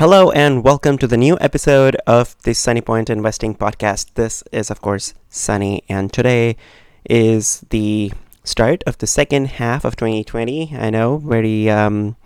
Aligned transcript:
Hello 0.00 0.30
and 0.30 0.64
welcome 0.64 0.96
to 0.96 1.06
the 1.06 1.18
new 1.18 1.36
episode 1.42 1.94
of 2.06 2.34
the 2.44 2.54
Sunny 2.54 2.80
Point 2.80 3.10
Investing 3.10 3.54
Podcast. 3.54 4.14
This 4.14 4.42
is, 4.50 4.70
of 4.70 4.80
course, 4.80 5.12
Sunny, 5.28 5.84
and 5.90 6.10
today 6.10 6.56
is 7.04 7.66
the 7.68 8.10
start 8.42 8.82
of 8.86 8.96
the 8.96 9.06
second 9.06 9.48
half 9.60 9.84
of 9.84 9.96
2020. 9.96 10.74
I 10.74 10.88
know, 10.88 11.18
very 11.18 11.68
um, 11.68 12.16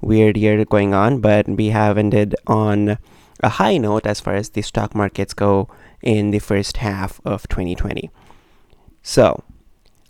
weird 0.00 0.38
year 0.38 0.64
going 0.64 0.94
on, 0.94 1.20
but 1.20 1.46
we 1.46 1.66
have 1.66 1.98
ended 1.98 2.34
on 2.46 2.96
a 3.40 3.50
high 3.50 3.76
note 3.76 4.06
as 4.06 4.20
far 4.20 4.34
as 4.34 4.48
the 4.48 4.62
stock 4.62 4.94
markets 4.94 5.34
go 5.34 5.68
in 6.00 6.30
the 6.30 6.38
first 6.38 6.78
half 6.78 7.20
of 7.26 7.46
2020. 7.48 8.08
So, 9.02 9.44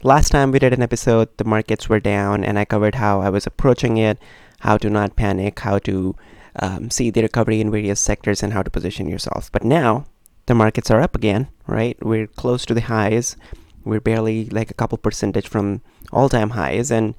last 0.05 0.29
time 0.29 0.53
we 0.53 0.61
did 0.61 0.73
an 0.73 0.83
episode, 0.83 1.37
the 1.37 1.45
markets 1.45 1.89
were 1.89 1.99
down, 1.99 2.45
and 2.45 2.61
I 2.61 2.65
covered 2.65 2.95
how 2.95 3.23
I 3.23 3.29
was 3.29 3.45
approaching 3.45 3.97
it, 3.97 4.21
how 4.61 4.79
to 4.79 4.89
not 4.89 5.17
panic, 5.17 5.59
how 5.59 5.81
to 5.81 6.15
um, 6.61 6.91
see 6.91 7.11
the 7.11 7.23
recovery 7.23 7.61
in 7.61 7.71
various 7.71 8.01
sectors 8.01 8.43
and 8.43 8.53
how 8.53 8.63
to 8.63 8.71
position 8.71 9.09
yourself. 9.09 9.51
But 9.53 9.65
now 9.65 10.07
the 10.47 10.55
markets 10.55 10.91
are 10.91 11.01
up 11.01 11.15
again, 11.15 11.49
right? 11.67 11.97
We're 12.05 12.27
close 12.27 12.65
to 12.67 12.75
the 12.75 12.83
highs. 12.83 13.37
We're 13.85 14.01
barely 14.01 14.47
like 14.47 14.71
a 14.71 14.75
couple 14.75 14.99
percentage 14.99 15.49
from 15.49 15.83
all 16.13 16.29
time 16.29 16.51
highs, 16.51 16.91
and 16.91 17.15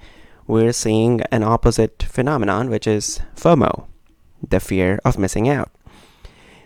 we're 0.47 0.73
seeing 0.73 1.21
an 1.31 1.43
opposite 1.43 2.03
phenomenon, 2.03 2.69
which 2.69 2.87
is 2.87 3.21
FOMO, 3.35 3.87
the 4.47 4.59
fear 4.59 4.99
of 5.05 5.17
missing 5.17 5.47
out. 5.47 5.71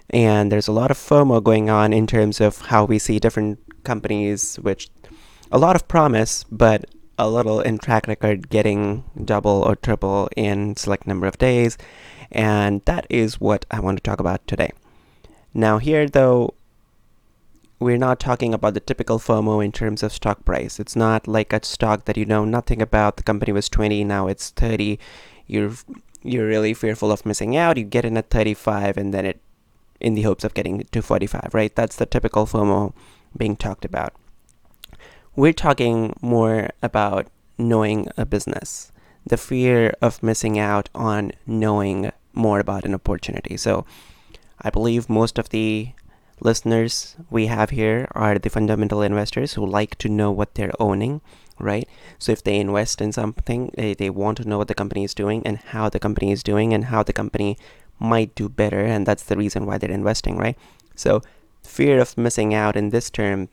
And 0.09 0.51
there's 0.51 0.67
a 0.67 0.73
lot 0.73 0.91
of 0.91 0.97
FOMO 0.97 1.43
going 1.43 1.69
on 1.69 1.93
in 1.93 2.07
terms 2.07 2.39
of 2.39 2.61
how 2.61 2.85
we 2.85 2.99
see 2.99 3.19
different 3.19 3.59
companies, 3.83 4.57
which 4.57 4.89
a 5.51 5.57
lot 5.57 5.75
of 5.75 5.87
promise, 5.87 6.45
but 6.51 6.85
a 7.17 7.29
little 7.29 7.61
in 7.61 7.77
track 7.77 8.07
record 8.07 8.49
getting 8.49 9.03
double 9.23 9.63
or 9.63 9.75
triple 9.75 10.29
in 10.35 10.75
select 10.75 11.05
number 11.05 11.27
of 11.27 11.37
days 11.37 11.77
and 12.33 12.81
that 12.85 13.05
is 13.09 13.39
what 13.39 13.65
I 13.69 13.79
want 13.79 13.97
to 13.97 14.03
talk 14.03 14.19
about 14.19 14.45
today. 14.47 14.71
Now, 15.53 15.77
here 15.77 16.07
though, 16.09 16.55
we're 17.79 17.97
not 17.97 18.19
talking 18.19 18.53
about 18.53 18.73
the 18.73 18.79
typical 18.79 19.19
FOMO 19.19 19.63
in 19.63 19.71
terms 19.71 20.01
of 20.01 20.13
stock 20.13 20.43
price. 20.45 20.79
It's 20.79 20.95
not 20.95 21.27
like 21.27 21.53
a 21.53 21.63
stock 21.63 22.05
that 22.05 22.17
you 22.17 22.25
know 22.25 22.45
nothing 22.45 22.81
about. 22.81 23.17
The 23.17 23.23
company 23.23 23.51
was 23.51 23.69
20, 23.69 24.03
now 24.03 24.27
it's 24.27 24.49
30. 24.51 24.97
You're 25.47 25.73
you're 26.25 26.47
really 26.47 26.73
fearful 26.73 27.11
of 27.11 27.25
missing 27.25 27.57
out. 27.57 27.77
You 27.77 27.83
get 27.83 28.05
in 28.05 28.15
at 28.17 28.29
35 28.29 28.97
and 28.97 29.13
then 29.13 29.25
it 29.25 29.41
in 29.99 30.15
the 30.15 30.21
hopes 30.21 30.43
of 30.43 30.53
getting 30.53 30.83
to 30.83 31.01
45, 31.01 31.49
right? 31.53 31.75
That's 31.75 31.97
the 31.97 32.05
typical 32.05 32.45
FOMO 32.45 32.93
being 33.35 33.55
talked 33.55 33.85
about. 33.85 34.13
We're 35.35 35.53
talking 35.53 36.15
more 36.21 36.69
about 36.83 37.25
knowing 37.57 38.07
a 38.17 38.23
business, 38.23 38.91
the 39.25 39.37
fear 39.37 39.91
of 39.99 40.21
missing 40.21 40.59
out 40.59 40.89
on 40.93 41.31
knowing 41.47 42.11
more 42.33 42.59
about 42.59 42.85
an 42.85 42.93
opportunity. 42.93 43.57
So 43.57 43.83
I 44.61 44.69
believe 44.69 45.09
most 45.09 45.39
of 45.39 45.49
the 45.49 45.89
listeners 46.39 47.15
we 47.31 47.47
have 47.47 47.71
here 47.71 48.07
are 48.11 48.37
the 48.37 48.51
fundamental 48.51 49.01
investors 49.01 49.53
who 49.53 49.65
like 49.65 49.97
to 49.99 50.09
know 50.09 50.29
what 50.29 50.53
they're 50.53 50.79
owning, 50.79 51.21
right? 51.57 51.89
So 52.19 52.31
if 52.31 52.43
they 52.43 52.59
invest 52.59 53.01
in 53.01 53.11
something, 53.11 53.71
they, 53.75 53.95
they 53.95 54.11
want 54.11 54.37
to 54.37 54.47
know 54.47 54.59
what 54.59 54.67
the 54.67 54.75
company 54.75 55.03
is 55.03 55.15
doing 55.15 55.41
and 55.47 55.57
how 55.57 55.89
the 55.89 55.99
company 55.99 56.31
is 56.31 56.43
doing 56.43 56.75
and 56.75 56.85
how 56.85 57.01
the 57.01 57.13
company 57.13 57.57
might 57.97 58.35
do 58.35 58.49
better. 58.49 58.81
And 58.81 59.07
that's 59.07 59.23
the 59.23 59.37
reason 59.37 59.65
why 59.65 59.79
they're 59.79 59.89
investing, 59.89 60.37
right? 60.37 60.57
So 60.95 61.23
fear 61.63 61.99
of 61.99 62.19
missing 62.19 62.53
out 62.53 62.75
in 62.75 62.91
this 62.91 63.09
term 63.09 63.49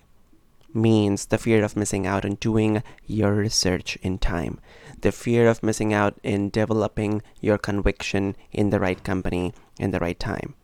means 0.72 1.26
the 1.26 1.38
fear 1.38 1.64
of 1.64 1.76
missing 1.76 2.06
out 2.06 2.24
on 2.24 2.34
doing 2.36 2.82
your 3.06 3.34
research 3.34 3.96
in 4.02 4.18
time, 4.18 4.60
the 5.00 5.12
fear 5.12 5.48
of 5.48 5.62
missing 5.62 5.92
out 5.92 6.18
in 6.22 6.50
developing 6.50 7.22
your 7.40 7.58
conviction 7.58 8.36
in 8.52 8.70
the 8.70 8.80
right 8.80 9.02
company 9.02 9.52
in 9.78 9.90
the 9.90 9.98
right 9.98 10.18
time. 10.18 10.54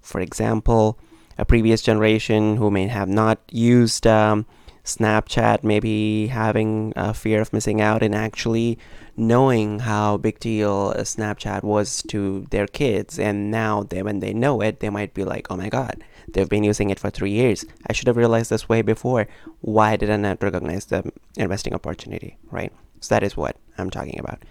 For 0.00 0.20
example, 0.20 0.98
a 1.38 1.44
previous 1.44 1.82
generation 1.82 2.56
who 2.56 2.70
may 2.70 2.86
have 2.86 3.08
not 3.08 3.40
used 3.50 4.06
um, 4.06 4.46
Snapchat, 4.84 5.64
maybe 5.64 6.28
having 6.28 6.92
a 6.94 7.12
fear 7.12 7.40
of 7.40 7.52
missing 7.52 7.80
out 7.80 8.02
and 8.02 8.14
actually 8.14 8.78
knowing 9.16 9.80
how 9.80 10.16
big 10.16 10.38
deal 10.38 10.94
Snapchat 10.94 11.64
was 11.64 12.02
to 12.08 12.46
their 12.50 12.66
kids, 12.66 13.18
and 13.18 13.50
now 13.50 13.82
they, 13.82 14.02
when 14.02 14.20
they 14.20 14.32
know 14.32 14.60
it, 14.60 14.80
they 14.80 14.90
might 14.90 15.12
be 15.12 15.24
like, 15.24 15.48
"Oh 15.50 15.56
my 15.56 15.68
God, 15.68 16.04
they've 16.32 16.48
been 16.48 16.64
using 16.64 16.90
it 16.90 16.98
for 16.98 17.10
three 17.10 17.30
years. 17.30 17.64
I 17.86 17.92
should 17.92 18.06
have 18.06 18.16
realized 18.16 18.50
this 18.50 18.68
way 18.68 18.82
before. 18.82 19.28
Why 19.60 19.96
did 19.96 20.10
I 20.10 20.16
not 20.16 20.42
recognize 20.42 20.86
the 20.86 21.12
investing 21.36 21.74
opportunity?" 21.74 22.38
Right. 22.50 22.72
So 23.00 23.14
that 23.14 23.22
is 23.22 23.36
what 23.36 23.56
I'm 23.78 23.90
talking 23.90 24.18
about. 24.18 24.42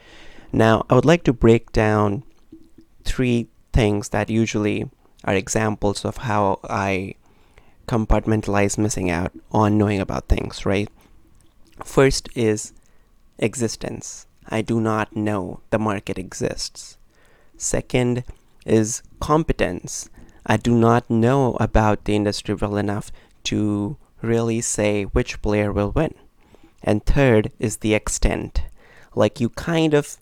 Now, 0.51 0.85
I 0.89 0.95
would 0.95 1.05
like 1.05 1.23
to 1.23 1.33
break 1.33 1.71
down 1.71 2.23
three 3.03 3.47
things 3.73 4.09
that 4.09 4.29
usually 4.29 4.89
are 5.23 5.35
examples 5.35 6.05
of 6.05 6.17
how 6.17 6.59
I 6.63 7.15
compartmentalize 7.87 8.77
missing 8.77 9.09
out 9.09 9.31
on 9.51 9.77
knowing 9.77 9.99
about 9.99 10.27
things, 10.27 10.65
right? 10.65 10.89
First 11.83 12.29
is 12.35 12.73
existence. 13.37 14.27
I 14.47 14.61
do 14.61 14.79
not 14.79 15.15
know 15.15 15.59
the 15.71 15.79
market 15.79 16.17
exists. 16.17 16.97
Second 17.57 18.23
is 18.65 19.01
competence. 19.19 20.09
I 20.45 20.57
do 20.57 20.75
not 20.75 21.09
know 21.09 21.57
about 21.59 22.05
the 22.05 22.15
industry 22.15 22.55
well 22.55 22.77
enough 22.77 23.11
to 23.45 23.97
really 24.21 24.61
say 24.61 25.03
which 25.03 25.41
player 25.41 25.71
will 25.71 25.91
win. 25.91 26.13
And 26.83 27.05
third 27.05 27.51
is 27.59 27.77
the 27.77 27.93
extent. 27.93 28.61
Like 29.15 29.39
you 29.39 29.49
kind 29.49 29.93
of 29.93 30.17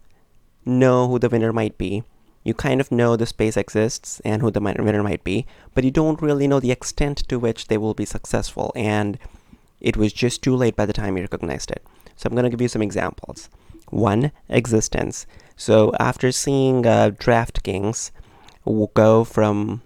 know 0.66 1.07
who 1.07 1.19
the 1.19 1.29
winner 1.29 1.51
might 1.51 1.78
be, 1.78 2.03
you 2.44 2.53
kind 2.53 2.79
of 2.79 2.91
know 2.91 3.16
the 3.16 3.25
space 3.25 3.57
exists 3.57 4.22
and 4.25 4.41
who 4.41 4.51
the 4.51 4.62
winner 4.62 5.03
might 5.03 5.23
be, 5.23 5.45
but 5.73 5.83
you 5.83 5.91
don't 5.91 6.22
really 6.22 6.47
know 6.47 6.59
the 6.59 6.72
extent 6.72 7.17
to 7.29 7.39
which 7.39 7.67
they 7.67 7.78
will 7.78 7.94
be 7.94 8.06
successful. 8.06 8.72
And 8.75 9.17
it 9.81 9.97
was 9.97 10.13
just 10.13 10.41
too 10.41 10.56
late 10.56 10.75
by 10.75 10.85
the 10.85 10.94
time 10.94 11.17
you 11.17 11.23
recognized 11.23 11.72
it. 11.72 11.83
So 12.16 12.28
I'm 12.28 12.35
going 12.35 12.44
to 12.44 12.50
give 12.50 12.62
you 12.62 12.67
some 12.67 12.81
examples. 12.81 13.50
One, 13.89 14.31
existence. 14.50 15.25
So 15.56 15.94
after 16.00 16.31
seeing 16.31 16.85
uh, 16.85 17.12
DraftKings 17.12 18.12
go 18.94 19.23
from 19.23 19.81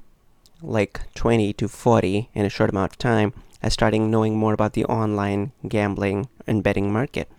like 0.61 1.01
20 1.13 1.53
to 1.53 1.67
40 1.67 2.29
in 2.33 2.45
a 2.45 2.49
short 2.49 2.69
amount 2.69 2.93
of 2.93 2.97
time, 2.97 3.33
I 3.61 3.69
started 3.69 3.99
knowing 3.99 4.37
more 4.37 4.53
about 4.53 4.73
the 4.73 4.85
online 4.85 5.51
gambling 5.67 6.29
and 6.45 6.63
betting 6.63 6.91
market. 6.91 7.29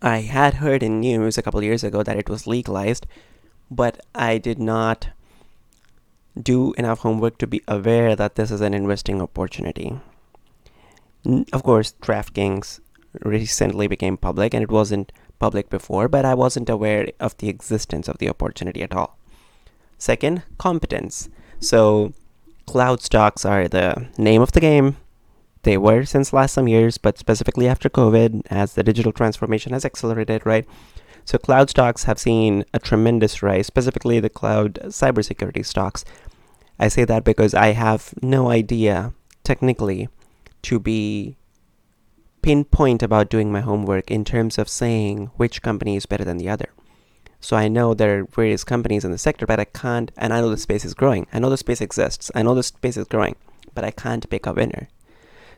I 0.00 0.18
had 0.18 0.54
heard 0.54 0.82
in 0.82 1.00
news 1.00 1.36
a 1.36 1.42
couple 1.42 1.62
years 1.62 1.82
ago 1.82 2.02
that 2.02 2.16
it 2.16 2.28
was 2.28 2.46
legalized, 2.46 3.06
but 3.70 4.00
I 4.14 4.38
did 4.38 4.58
not 4.58 5.08
do 6.40 6.72
enough 6.74 7.00
homework 7.00 7.38
to 7.38 7.46
be 7.46 7.62
aware 7.66 8.14
that 8.14 8.36
this 8.36 8.50
is 8.50 8.60
an 8.60 8.74
investing 8.74 9.20
opportunity. 9.20 9.98
Of 11.52 11.62
course, 11.62 11.94
DraftKings 12.00 12.80
recently 13.20 13.88
became 13.88 14.16
public 14.16 14.54
and 14.54 14.62
it 14.62 14.70
wasn't 14.70 15.12
public 15.38 15.68
before, 15.70 16.08
but 16.08 16.24
I 16.24 16.34
wasn't 16.34 16.68
aware 16.68 17.08
of 17.18 17.36
the 17.38 17.48
existence 17.48 18.08
of 18.08 18.18
the 18.18 18.28
opportunity 18.28 18.82
at 18.82 18.94
all. 18.94 19.18
Second, 19.98 20.42
competence. 20.58 21.28
So, 21.60 22.12
cloud 22.66 23.02
stocks 23.02 23.44
are 23.44 23.68
the 23.68 24.08
name 24.16 24.42
of 24.42 24.52
the 24.52 24.60
game. 24.60 24.96
They 25.62 25.76
were 25.76 26.04
since 26.04 26.32
last 26.32 26.54
some 26.54 26.68
years, 26.68 26.98
but 26.98 27.18
specifically 27.18 27.66
after 27.66 27.88
COVID, 27.88 28.42
as 28.50 28.74
the 28.74 28.82
digital 28.82 29.12
transformation 29.12 29.72
has 29.72 29.84
accelerated, 29.84 30.46
right? 30.46 30.66
So 31.24 31.36
cloud 31.36 31.68
stocks 31.68 32.04
have 32.04 32.18
seen 32.18 32.64
a 32.72 32.78
tremendous 32.78 33.42
rise, 33.42 33.66
specifically 33.66 34.18
the 34.18 34.30
cloud 34.30 34.78
cybersecurity 34.84 35.62
stocks. 35.62 36.02
I 36.78 36.88
say 36.88 37.04
that 37.04 37.22
because 37.22 37.52
I 37.52 37.72
have 37.72 38.14
no 38.22 38.48
idea 38.48 39.12
technically 39.44 40.08
to 40.62 40.78
be 40.80 41.36
pinpoint 42.40 43.02
about 43.02 43.28
doing 43.28 43.52
my 43.52 43.60
homework 43.60 44.10
in 44.10 44.24
terms 44.24 44.56
of 44.56 44.70
saying 44.70 45.30
which 45.36 45.60
company 45.60 45.96
is 45.96 46.06
better 46.06 46.24
than 46.24 46.38
the 46.38 46.48
other. 46.48 46.70
So 47.40 47.56
I 47.56 47.68
know 47.68 47.94
there 47.94 48.20
are 48.20 48.24
various 48.24 48.64
companies 48.64 49.04
in 49.04 49.12
the 49.12 49.18
sector, 49.18 49.46
but 49.46 49.60
I 49.60 49.64
can't, 49.64 50.10
and 50.16 50.32
I 50.32 50.40
know 50.40 50.50
the 50.50 50.56
space 50.56 50.84
is 50.84 50.94
growing. 50.94 51.26
I 51.32 51.38
know 51.38 51.50
the 51.50 51.56
space 51.56 51.80
exists. 51.80 52.30
I 52.34 52.42
know 52.42 52.54
the 52.54 52.62
space 52.62 52.96
is 52.96 53.06
growing, 53.06 53.36
but 53.74 53.84
I 53.84 53.90
can't 53.90 54.28
pick 54.28 54.46
a 54.46 54.52
winner. 54.52 54.88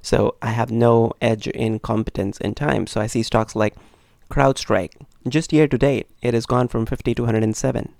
So 0.02 0.36
I 0.42 0.50
have 0.50 0.70
no 0.70 1.12
edge 1.20 1.46
in 1.48 1.78
competence 1.78 2.38
in 2.38 2.54
time. 2.54 2.86
So 2.86 3.00
I 3.00 3.06
see 3.06 3.22
stocks 3.22 3.56
like 3.56 3.74
CrowdStrike, 4.30 4.92
just 5.28 5.52
year 5.52 5.66
to 5.66 5.76
date, 5.76 6.08
it 6.22 6.34
has 6.34 6.46
gone 6.46 6.68
from 6.68 6.86
50 6.86 7.14
to 7.14 7.22
107. 7.22 7.92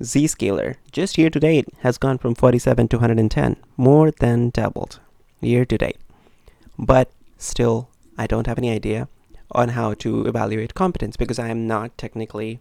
Zscaler, 0.00 0.76
just 0.90 1.18
year 1.18 1.28
to 1.28 1.38
date, 1.38 1.68
has 1.80 1.98
gone 1.98 2.16
from 2.16 2.34
47 2.34 2.88
to 2.88 2.96
110, 2.96 3.56
more 3.76 4.10
than 4.10 4.48
doubled 4.50 5.00
year 5.40 5.66
to 5.66 5.76
date. 5.76 5.98
But 6.78 7.10
still, 7.36 7.90
I 8.16 8.26
don't 8.26 8.46
have 8.46 8.56
any 8.56 8.70
idea 8.70 9.08
on 9.52 9.70
how 9.70 9.92
to 9.94 10.26
evaluate 10.26 10.74
competence 10.74 11.16
because 11.16 11.38
I 11.38 11.48
am 11.48 11.66
not 11.66 11.96
technically 11.98 12.60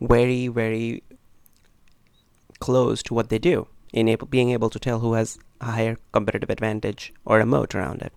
very, 0.00 0.48
very 0.48 1.02
close 2.60 3.02
to 3.04 3.14
what 3.14 3.28
they 3.28 3.38
do 3.38 3.68
in 3.92 4.08
able, 4.08 4.26
being 4.26 4.50
able 4.50 4.70
to 4.70 4.78
tell 4.78 5.00
who 5.00 5.14
has 5.14 5.38
a 5.60 5.66
higher 5.66 5.96
competitive 6.12 6.50
advantage 6.50 7.12
or 7.24 7.40
a 7.40 7.46
moat 7.46 7.74
around 7.74 8.02
it. 8.02 8.12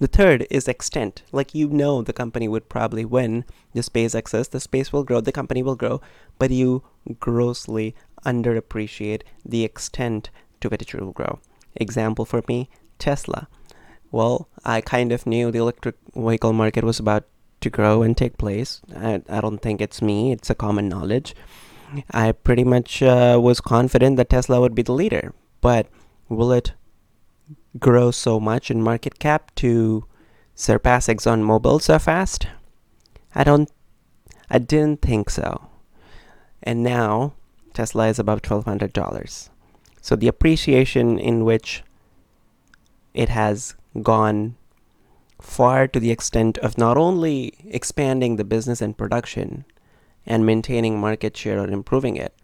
The 0.00 0.08
third 0.08 0.46
is 0.50 0.66
extent. 0.66 1.22
Like 1.30 1.54
you 1.54 1.68
know 1.68 2.02
the 2.02 2.12
company 2.12 2.48
would 2.48 2.68
probably 2.68 3.04
win. 3.04 3.44
The 3.74 3.82
space 3.82 4.14
exists, 4.14 4.52
the 4.52 4.60
space 4.60 4.92
will 4.92 5.04
grow, 5.04 5.20
the 5.20 5.32
company 5.32 5.62
will 5.62 5.76
grow, 5.76 6.00
but 6.38 6.50
you 6.50 6.82
grossly 7.20 7.94
underappreciate 8.26 9.22
the 9.44 9.64
extent 9.64 10.30
to 10.60 10.68
which 10.68 10.94
it 10.94 11.00
will 11.00 11.12
grow. 11.12 11.38
Example 11.76 12.24
for 12.24 12.42
me, 12.48 12.68
Tesla. 12.98 13.48
Well, 14.10 14.48
I 14.64 14.80
kind 14.80 15.12
of 15.12 15.26
knew 15.26 15.50
the 15.50 15.58
electric 15.58 15.96
vehicle 16.14 16.52
market 16.52 16.84
was 16.84 16.98
about 16.98 17.24
to 17.64 17.70
grow 17.70 18.02
and 18.02 18.16
take 18.16 18.38
place. 18.38 18.80
I, 18.96 19.22
I 19.28 19.40
don't 19.40 19.58
think 19.58 19.80
it's 19.80 20.00
me, 20.00 20.32
it's 20.32 20.50
a 20.50 20.54
common 20.54 20.88
knowledge. 20.88 21.34
I 22.10 22.32
pretty 22.32 22.64
much 22.64 23.02
uh, 23.02 23.38
was 23.42 23.60
confident 23.60 24.16
that 24.16 24.30
Tesla 24.30 24.60
would 24.60 24.74
be 24.74 24.82
the 24.82 24.92
leader, 24.92 25.32
but 25.60 25.88
will 26.28 26.52
it 26.52 26.72
grow 27.78 28.10
so 28.10 28.40
much 28.40 28.70
in 28.70 28.82
market 28.82 29.18
cap 29.18 29.54
to 29.56 30.04
surpass 30.54 31.08
ExxonMobil 31.08 31.82
so 31.82 31.98
fast? 31.98 32.46
I 33.34 33.44
don't 33.44 33.70
I 34.50 34.58
didn't 34.58 35.02
think 35.02 35.30
so. 35.30 35.68
And 36.62 36.82
now 36.82 37.34
Tesla 37.72 38.08
is 38.08 38.18
above 38.18 38.42
$1200. 38.42 39.48
So 40.00 40.16
the 40.16 40.28
appreciation 40.28 41.18
in 41.18 41.44
which 41.44 41.82
it 43.14 43.28
has 43.30 43.74
gone 44.02 44.56
far 45.44 45.86
to 45.86 46.00
the 46.00 46.10
extent 46.10 46.58
of 46.58 46.78
not 46.78 46.96
only 46.96 47.52
expanding 47.68 48.36
the 48.36 48.44
business 48.44 48.80
and 48.80 48.96
production 48.96 49.64
and 50.26 50.46
maintaining 50.46 50.98
market 50.98 51.36
share 51.36 51.60
or 51.60 51.68
improving 51.68 52.16
it, 52.16 52.34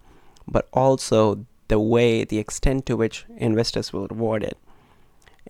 but 0.47 0.69
also 0.73 1.47
the 1.69 1.81
way, 1.81 2.25
the 2.25 2.39
extent 2.39 2.85
to 2.87 2.97
which 2.97 3.25
investors 3.37 3.93
will 3.93 4.07
reward 4.09 4.43
it. 4.43 4.59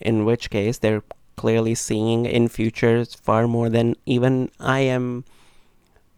In 0.00 0.24
which 0.24 0.48
case, 0.48 0.78
they're 0.78 1.02
clearly 1.36 1.74
seeing 1.74 2.24
in 2.24 2.48
futures 2.48 3.14
far 3.14 3.48
more 3.48 3.68
than 3.68 3.96
even 4.06 4.50
I 4.60 4.80
am 4.80 5.24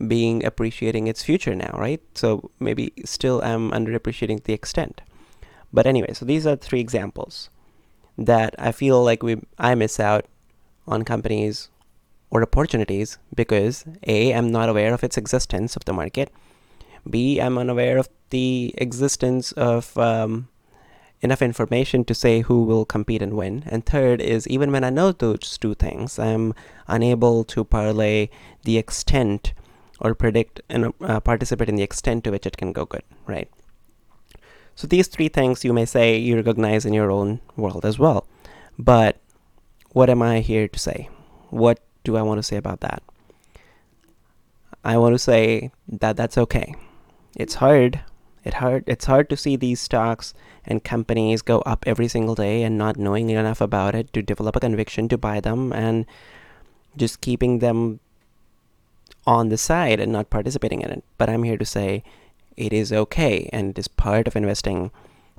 being 0.06 0.44
appreciating 0.44 1.06
its 1.06 1.22
future 1.22 1.54
now, 1.54 1.74
right? 1.78 2.02
So 2.14 2.50
maybe 2.60 2.92
still 3.04 3.40
I'm 3.42 3.70
underappreciating 3.70 4.44
the 4.44 4.52
extent. 4.52 5.00
But 5.72 5.86
anyway, 5.86 6.12
so 6.12 6.24
these 6.24 6.46
are 6.46 6.56
three 6.56 6.80
examples 6.80 7.48
that 8.18 8.54
I 8.58 8.72
feel 8.72 9.02
like 9.02 9.22
we 9.22 9.40
I 9.58 9.74
miss 9.74 9.98
out 9.98 10.26
on 10.86 11.04
companies 11.04 11.68
or 12.30 12.42
opportunities 12.42 13.18
because 13.34 13.84
A, 14.06 14.32
I'm 14.32 14.50
not 14.50 14.68
aware 14.68 14.94
of 14.94 15.04
its 15.04 15.16
existence 15.16 15.76
of 15.76 15.84
the 15.84 15.92
market. 15.92 16.32
B, 17.08 17.40
I'm 17.40 17.58
unaware 17.58 17.98
of 17.98 18.08
the 18.30 18.74
existence 18.78 19.52
of 19.52 19.96
um, 19.98 20.48
enough 21.20 21.42
information 21.42 22.04
to 22.04 22.14
say 22.14 22.40
who 22.40 22.64
will 22.64 22.84
compete 22.84 23.22
and 23.22 23.34
win. 23.34 23.64
And 23.66 23.84
third 23.84 24.20
is 24.20 24.46
even 24.48 24.72
when 24.72 24.84
I 24.84 24.90
know 24.90 25.12
those 25.12 25.58
two 25.58 25.74
things, 25.74 26.18
I'm 26.18 26.54
unable 26.88 27.44
to 27.44 27.64
parlay 27.64 28.28
the 28.64 28.78
extent 28.78 29.52
or 30.00 30.14
predict 30.14 30.60
and 30.68 30.92
uh, 31.00 31.20
participate 31.20 31.68
in 31.68 31.76
the 31.76 31.82
extent 31.82 32.24
to 32.24 32.30
which 32.30 32.46
it 32.46 32.56
can 32.56 32.72
go 32.72 32.84
good, 32.84 33.04
right? 33.26 33.48
So 34.74 34.86
these 34.86 35.06
three 35.06 35.28
things 35.28 35.64
you 35.64 35.72
may 35.72 35.84
say 35.84 36.16
you 36.16 36.34
recognize 36.34 36.84
in 36.84 36.92
your 36.92 37.10
own 37.10 37.40
world 37.56 37.84
as 37.84 37.98
well. 37.98 38.26
But 38.78 39.20
what 39.92 40.08
am 40.10 40.22
I 40.22 40.40
here 40.40 40.68
to 40.68 40.78
say? 40.78 41.08
What 41.50 41.80
do 42.04 42.16
I 42.16 42.22
want 42.22 42.38
to 42.38 42.42
say 42.42 42.56
about 42.56 42.80
that? 42.80 43.02
I 44.84 44.96
want 44.96 45.14
to 45.14 45.18
say 45.18 45.70
that 45.86 46.16
that's 46.16 46.38
okay. 46.38 46.74
It's 47.36 47.54
hard. 47.54 48.00
It 48.44 48.54
hard. 48.54 48.84
It's 48.86 49.04
hard 49.04 49.28
to 49.30 49.36
see 49.36 49.54
these 49.54 49.80
stocks 49.80 50.34
and 50.64 50.82
companies 50.82 51.42
go 51.42 51.60
up 51.60 51.84
every 51.86 52.08
single 52.08 52.34
day 52.34 52.62
and 52.62 52.76
not 52.76 52.96
knowing 52.96 53.30
enough 53.30 53.60
about 53.60 53.94
it 53.94 54.12
to 54.14 54.22
develop 54.22 54.56
a 54.56 54.60
conviction 54.60 55.08
to 55.08 55.18
buy 55.18 55.40
them 55.40 55.72
and 55.72 56.06
just 56.96 57.20
keeping 57.20 57.60
them 57.60 58.00
on 59.26 59.50
the 59.50 59.58
side 59.58 60.00
and 60.00 60.10
not 60.10 60.30
participating 60.30 60.80
in 60.80 60.90
it. 60.90 61.04
But 61.18 61.30
I'm 61.30 61.44
here 61.44 61.58
to 61.58 61.64
say 61.64 62.02
it 62.56 62.72
is 62.72 62.92
okay 62.92 63.48
and 63.52 63.70
it 63.70 63.78
is 63.78 63.88
part 63.88 64.26
of 64.26 64.36
investing 64.36 64.90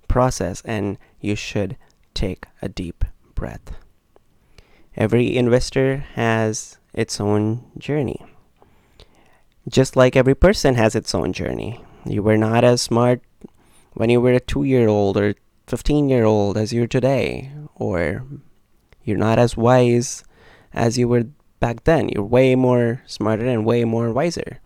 process 0.07 0.61
and 0.63 0.97
you 1.19 1.35
should 1.35 1.75
take 2.13 2.45
a 2.61 2.69
deep 2.69 3.03
breath. 3.35 3.73
Every 4.95 5.35
investor 5.35 6.05
has 6.13 6.77
its 6.93 7.19
own 7.19 7.65
journey. 7.77 8.23
Just 9.67 9.95
like 9.95 10.15
every 10.15 10.35
person 10.35 10.75
has 10.75 10.95
its 10.95 11.15
own 11.15 11.33
journey. 11.33 11.83
You 12.05 12.21
were 12.21 12.37
not 12.37 12.63
as 12.63 12.81
smart 12.81 13.21
when 13.93 14.09
you 14.09 14.21
were 14.21 14.33
a 14.33 14.39
2-year-old 14.39 15.17
or 15.17 15.35
15-year-old 15.67 16.57
as 16.57 16.73
you're 16.73 16.87
today 16.87 17.51
or 17.75 18.25
you're 19.03 19.17
not 19.17 19.39
as 19.39 19.57
wise 19.57 20.23
as 20.73 20.97
you 20.97 21.07
were 21.07 21.25
back 21.59 21.85
then. 21.85 22.09
You're 22.09 22.23
way 22.23 22.55
more 22.55 23.01
smarter 23.05 23.47
and 23.47 23.65
way 23.65 23.85
more 23.85 24.11
wiser 24.11 24.59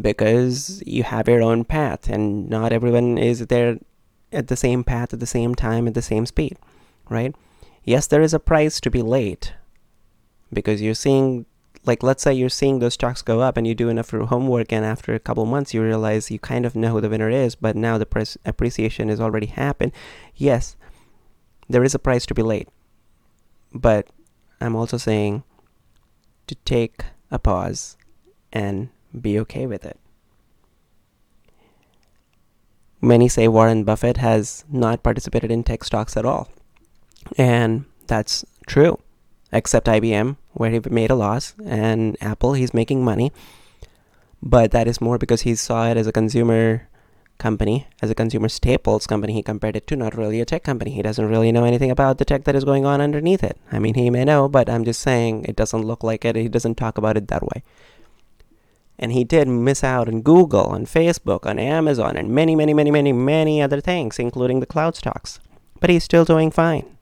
because 0.00 0.82
you 0.86 1.02
have 1.02 1.26
your 1.26 1.42
own 1.42 1.64
path 1.64 2.08
and 2.08 2.48
not 2.50 2.72
everyone 2.72 3.16
is 3.16 3.46
there 3.46 3.78
at 4.32 4.48
the 4.48 4.56
same 4.56 4.84
path 4.84 5.14
at 5.14 5.20
the 5.20 5.26
same 5.26 5.54
time 5.54 5.88
at 5.88 5.94
the 5.94 6.02
same 6.02 6.26
speed, 6.26 6.58
right? 7.08 7.34
Yes, 7.86 8.06
there 8.06 8.20
is 8.20 8.34
a 8.34 8.38
price 8.38 8.78
to 8.82 8.90
be 8.90 9.00
late 9.00 9.54
because 10.52 10.82
you're 10.82 10.94
seeing 10.94 11.46
like 11.86 12.02
let's 12.02 12.22
say 12.22 12.34
you're 12.34 12.48
seeing 12.48 12.80
those 12.80 12.94
stocks 12.94 13.22
go 13.22 13.40
up 13.40 13.56
and 13.56 13.66
you 13.66 13.74
do 13.74 13.88
enough 13.88 14.10
homework 14.10 14.72
and 14.72 14.84
after 14.84 15.14
a 15.14 15.20
couple 15.20 15.46
months 15.46 15.72
you 15.72 15.82
realize 15.82 16.30
you 16.30 16.38
kind 16.38 16.66
of 16.66 16.74
know 16.76 16.90
who 16.90 17.00
the 17.00 17.08
winner 17.08 17.30
is 17.30 17.54
but 17.54 17.76
now 17.76 17.96
the 17.96 18.04
price 18.04 18.36
appreciation 18.44 19.08
has 19.08 19.20
already 19.20 19.46
happened 19.46 19.92
yes 20.34 20.76
there 21.68 21.84
is 21.84 21.94
a 21.94 21.98
price 21.98 22.26
to 22.26 22.34
be 22.34 22.42
late 22.42 22.68
but 23.72 24.08
i'm 24.60 24.74
also 24.74 24.96
saying 24.96 25.44
to 26.46 26.54
take 26.64 27.04
a 27.30 27.38
pause 27.38 27.96
and 28.52 28.88
be 29.18 29.38
okay 29.40 29.66
with 29.66 29.84
it. 29.84 29.98
Many 33.00 33.28
say 33.28 33.46
Warren 33.48 33.84
Buffett 33.84 34.16
has 34.16 34.64
not 34.70 35.02
participated 35.02 35.50
in 35.50 35.62
tech 35.62 35.84
stocks 35.84 36.16
at 36.16 36.24
all. 36.24 36.48
And 37.36 37.84
that's 38.06 38.44
true, 38.66 38.98
except 39.52 39.86
IBM, 39.86 40.36
where 40.52 40.70
he 40.70 40.80
made 40.90 41.10
a 41.10 41.14
loss, 41.14 41.54
and 41.64 42.16
Apple, 42.20 42.54
he's 42.54 42.74
making 42.74 43.04
money. 43.04 43.32
But 44.42 44.70
that 44.72 44.86
is 44.86 45.00
more 45.00 45.18
because 45.18 45.42
he 45.42 45.54
saw 45.54 45.88
it 45.88 45.96
as 45.96 46.06
a 46.06 46.12
consumer 46.12 46.88
company, 47.38 47.86
as 48.00 48.10
a 48.10 48.14
consumer 48.14 48.48
staples 48.48 49.06
company. 49.06 49.32
He 49.32 49.42
compared 49.42 49.76
it 49.76 49.86
to 49.88 49.96
not 49.96 50.16
really 50.16 50.40
a 50.40 50.44
tech 50.44 50.62
company. 50.62 50.92
He 50.92 51.02
doesn't 51.02 51.28
really 51.28 51.52
know 51.52 51.64
anything 51.64 51.90
about 51.90 52.18
the 52.18 52.24
tech 52.24 52.44
that 52.44 52.54
is 52.54 52.64
going 52.64 52.86
on 52.86 53.00
underneath 53.00 53.42
it. 53.42 53.58
I 53.70 53.78
mean, 53.78 53.94
he 53.94 54.10
may 54.10 54.24
know, 54.24 54.48
but 54.48 54.68
I'm 54.68 54.84
just 54.84 55.00
saying 55.00 55.44
it 55.44 55.56
doesn't 55.56 55.82
look 55.82 56.02
like 56.02 56.24
it. 56.24 56.36
He 56.36 56.48
doesn't 56.48 56.76
talk 56.76 56.98
about 56.98 57.16
it 57.16 57.28
that 57.28 57.42
way. 57.42 57.62
And 58.98 59.12
he 59.12 59.24
did 59.24 59.46
miss 59.46 59.84
out 59.84 60.08
on 60.08 60.22
Google, 60.22 60.66
on 60.66 60.86
Facebook, 60.86 61.44
on 61.44 61.58
Amazon, 61.58 62.16
and 62.16 62.30
many, 62.30 62.56
many, 62.56 62.72
many, 62.72 62.90
many, 62.90 63.12
many 63.12 63.60
other 63.60 63.80
things, 63.80 64.18
including 64.18 64.60
the 64.60 64.66
cloud 64.66 64.96
stocks. 64.96 65.38
But 65.80 65.90
he's 65.90 66.04
still 66.04 66.24
doing 66.24 66.50
fine. 66.50 66.95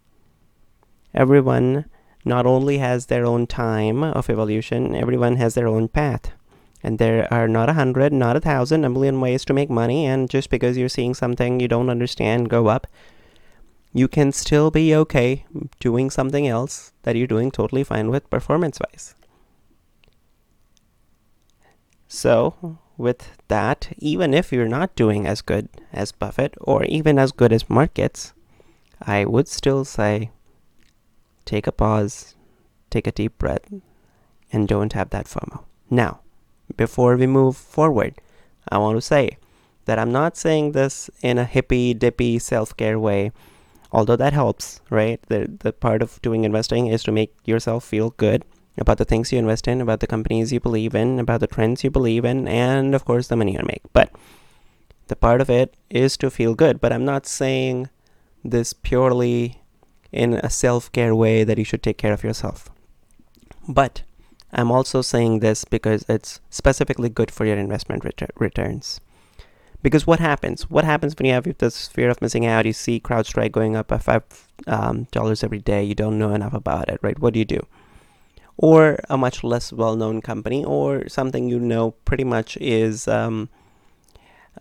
Everyone 1.14 1.86
not 2.24 2.46
only 2.46 2.78
has 2.78 3.06
their 3.06 3.24
own 3.24 3.46
time 3.46 4.02
of 4.02 4.30
evolution, 4.30 4.94
everyone 4.94 5.36
has 5.36 5.54
their 5.54 5.68
own 5.68 5.88
path. 5.88 6.32
And 6.82 6.98
there 6.98 7.32
are 7.32 7.48
not 7.48 7.70
a 7.70 7.74
hundred, 7.74 8.12
not 8.12 8.36
a 8.36 8.40
thousand, 8.40 8.84
a 8.84 8.90
million 8.90 9.20
ways 9.20 9.44
to 9.46 9.54
make 9.54 9.70
money. 9.70 10.06
And 10.06 10.28
just 10.28 10.50
because 10.50 10.76
you're 10.76 10.88
seeing 10.88 11.14
something 11.14 11.60
you 11.60 11.68
don't 11.68 11.88
understand 11.88 12.50
go 12.50 12.66
up, 12.66 12.86
you 13.92 14.08
can 14.08 14.32
still 14.32 14.70
be 14.70 14.94
okay 14.94 15.46
doing 15.80 16.10
something 16.10 16.46
else 16.48 16.92
that 17.04 17.16
you're 17.16 17.26
doing 17.26 17.50
totally 17.50 17.84
fine 17.84 18.10
with 18.10 18.28
performance 18.28 18.78
wise. 18.80 19.14
So, 22.08 22.78
with 22.96 23.30
that, 23.48 23.92
even 23.98 24.34
if 24.34 24.52
you're 24.52 24.68
not 24.68 24.94
doing 24.94 25.26
as 25.26 25.42
good 25.42 25.68
as 25.92 26.12
Buffett 26.12 26.54
or 26.60 26.84
even 26.84 27.18
as 27.18 27.32
good 27.32 27.52
as 27.52 27.70
markets, 27.70 28.34
I 29.00 29.24
would 29.24 29.48
still 29.48 29.84
say 29.84 30.30
take 31.44 31.66
a 31.66 31.72
pause, 31.72 32.34
take 32.90 33.06
a 33.06 33.12
deep 33.12 33.38
breath, 33.38 33.72
and 34.52 34.68
don't 34.68 34.92
have 34.92 35.10
that 35.10 35.26
FOMO. 35.26 35.64
Now, 35.90 36.20
before 36.76 37.16
we 37.16 37.26
move 37.26 37.56
forward, 37.56 38.14
I 38.68 38.78
want 38.78 38.96
to 38.96 39.02
say 39.02 39.36
that 39.84 39.98
I'm 39.98 40.12
not 40.12 40.36
saying 40.36 40.72
this 40.72 41.10
in 41.22 41.38
a 41.38 41.44
hippy 41.44 41.94
dippy 41.94 42.38
self 42.38 42.76
care 42.76 42.98
way, 42.98 43.32
although 43.92 44.16
that 44.16 44.32
helps, 44.32 44.80
right? 44.90 45.20
The, 45.28 45.50
the 45.60 45.72
part 45.72 46.02
of 46.02 46.20
doing 46.22 46.44
investing 46.44 46.86
is 46.86 47.02
to 47.04 47.12
make 47.12 47.34
yourself 47.44 47.84
feel 47.84 48.10
good 48.10 48.44
about 48.76 48.98
the 48.98 49.04
things 49.04 49.32
you 49.32 49.38
invest 49.38 49.68
in, 49.68 49.80
about 49.80 50.00
the 50.00 50.06
companies 50.06 50.52
you 50.52 50.60
believe 50.60 50.94
in, 50.94 51.18
about 51.18 51.40
the 51.40 51.46
trends 51.46 51.84
you 51.84 51.90
believe 51.90 52.24
in, 52.24 52.48
and 52.48 52.94
of 52.94 53.04
course 53.04 53.28
the 53.28 53.36
money 53.36 53.52
you 53.52 53.60
make. 53.66 53.82
But 53.92 54.10
the 55.08 55.16
part 55.16 55.40
of 55.40 55.50
it 55.50 55.76
is 55.90 56.16
to 56.18 56.30
feel 56.30 56.54
good. 56.54 56.80
But 56.80 56.92
I'm 56.92 57.04
not 57.04 57.26
saying 57.26 57.90
this 58.42 58.72
purely 58.72 59.62
in 60.14 60.34
a 60.34 60.48
self 60.48 60.90
care 60.92 61.14
way 61.14 61.44
that 61.44 61.58
you 61.58 61.64
should 61.64 61.82
take 61.82 61.98
care 61.98 62.12
of 62.12 62.22
yourself. 62.22 62.70
But 63.68 64.02
I'm 64.52 64.70
also 64.70 65.02
saying 65.02 65.40
this 65.40 65.64
because 65.64 66.04
it's 66.08 66.40
specifically 66.48 67.08
good 67.08 67.30
for 67.30 67.44
your 67.44 67.58
investment 67.58 68.04
ret- 68.04 68.30
returns. 68.36 69.00
Because 69.82 70.06
what 70.06 70.20
happens? 70.20 70.70
What 70.70 70.84
happens 70.84 71.14
when 71.18 71.26
you 71.26 71.32
have 71.32 71.58
this 71.58 71.88
fear 71.88 72.08
of 72.08 72.22
missing 72.22 72.46
out? 72.46 72.64
You 72.64 72.72
see 72.72 73.00
CrowdStrike 73.00 73.52
going 73.52 73.76
up 73.76 73.88
by 73.88 73.98
five 73.98 74.22
um, 74.66 75.08
dollars 75.10 75.42
every 75.44 75.58
day. 75.58 75.82
You 75.82 75.94
don't 75.94 76.18
know 76.18 76.32
enough 76.32 76.54
about 76.54 76.88
it, 76.88 77.00
right? 77.02 77.18
What 77.18 77.34
do 77.34 77.40
you 77.40 77.44
do? 77.44 77.66
Or 78.56 79.00
a 79.10 79.18
much 79.18 79.42
less 79.42 79.72
well-known 79.72 80.22
company, 80.22 80.64
or 80.64 81.08
something 81.08 81.48
you 81.48 81.58
know 81.58 81.90
pretty 82.06 82.24
much 82.24 82.56
is 82.58 83.08
um, 83.08 83.50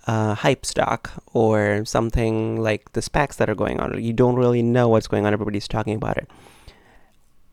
uh, 0.08 0.36
hype 0.36 0.66
stock, 0.66 1.12
or 1.34 1.86
something 1.86 2.62
like 2.62 2.92
the 2.94 3.02
SPACs 3.02 3.38
that 3.38 3.50
are 3.50 3.56
going 3.56 3.80
on. 3.80 4.02
You 4.02 4.14
don't 4.14 4.36
really 4.36 4.62
know 4.62 4.90
what's 4.90 5.08
going 5.08 5.26
on. 5.26 5.34
Everybody's 5.34 5.68
talking 5.68 5.96
about 5.96 6.18
it. 6.18 6.30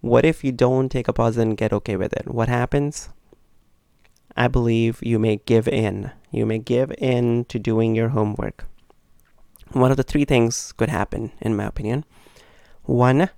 What 0.00 0.25
if 0.25 0.42
you 0.42 0.52
don't 0.52 0.88
take 0.88 1.09
a 1.09 1.12
pause 1.12 1.37
and 1.37 1.56
get 1.56 1.73
okay 1.73 1.97
with 1.97 2.12
it? 2.12 2.28
What 2.28 2.49
happens? 2.49 3.11
I 4.37 4.49
believe 4.49 5.00
you 5.02 5.18
may 5.18 5.37
give 5.44 5.68
in. 5.68 6.11
You 6.30 6.47
may 6.47 6.59
give 6.59 6.92
in 6.99 7.44
to 7.47 7.59
doing 7.59 7.94
your 7.94 8.11
homework. 8.11 8.64
One 9.73 9.90
of 9.90 9.97
the 9.97 10.02
three 10.02 10.25
things 10.25 10.73
could 10.73 10.88
happen, 10.88 11.32
in 11.40 11.56
my 11.56 11.64
opinion. 11.64 12.04
One, 12.85 13.30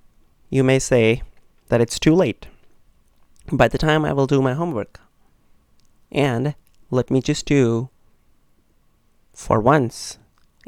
you 0.49 0.63
may 0.63 0.79
say 0.79 1.23
that 1.69 1.81
it's 1.81 1.99
too 1.99 2.15
late. 2.15 2.47
By 3.51 3.67
the 3.67 3.77
time 3.77 4.05
I 4.05 4.13
will 4.13 4.27
do 4.27 4.41
my 4.41 4.53
homework. 4.53 4.99
And 6.11 6.55
let 6.89 7.11
me 7.11 7.21
just 7.21 7.45
do 7.45 7.89
for 9.33 9.59
once, 9.59 10.19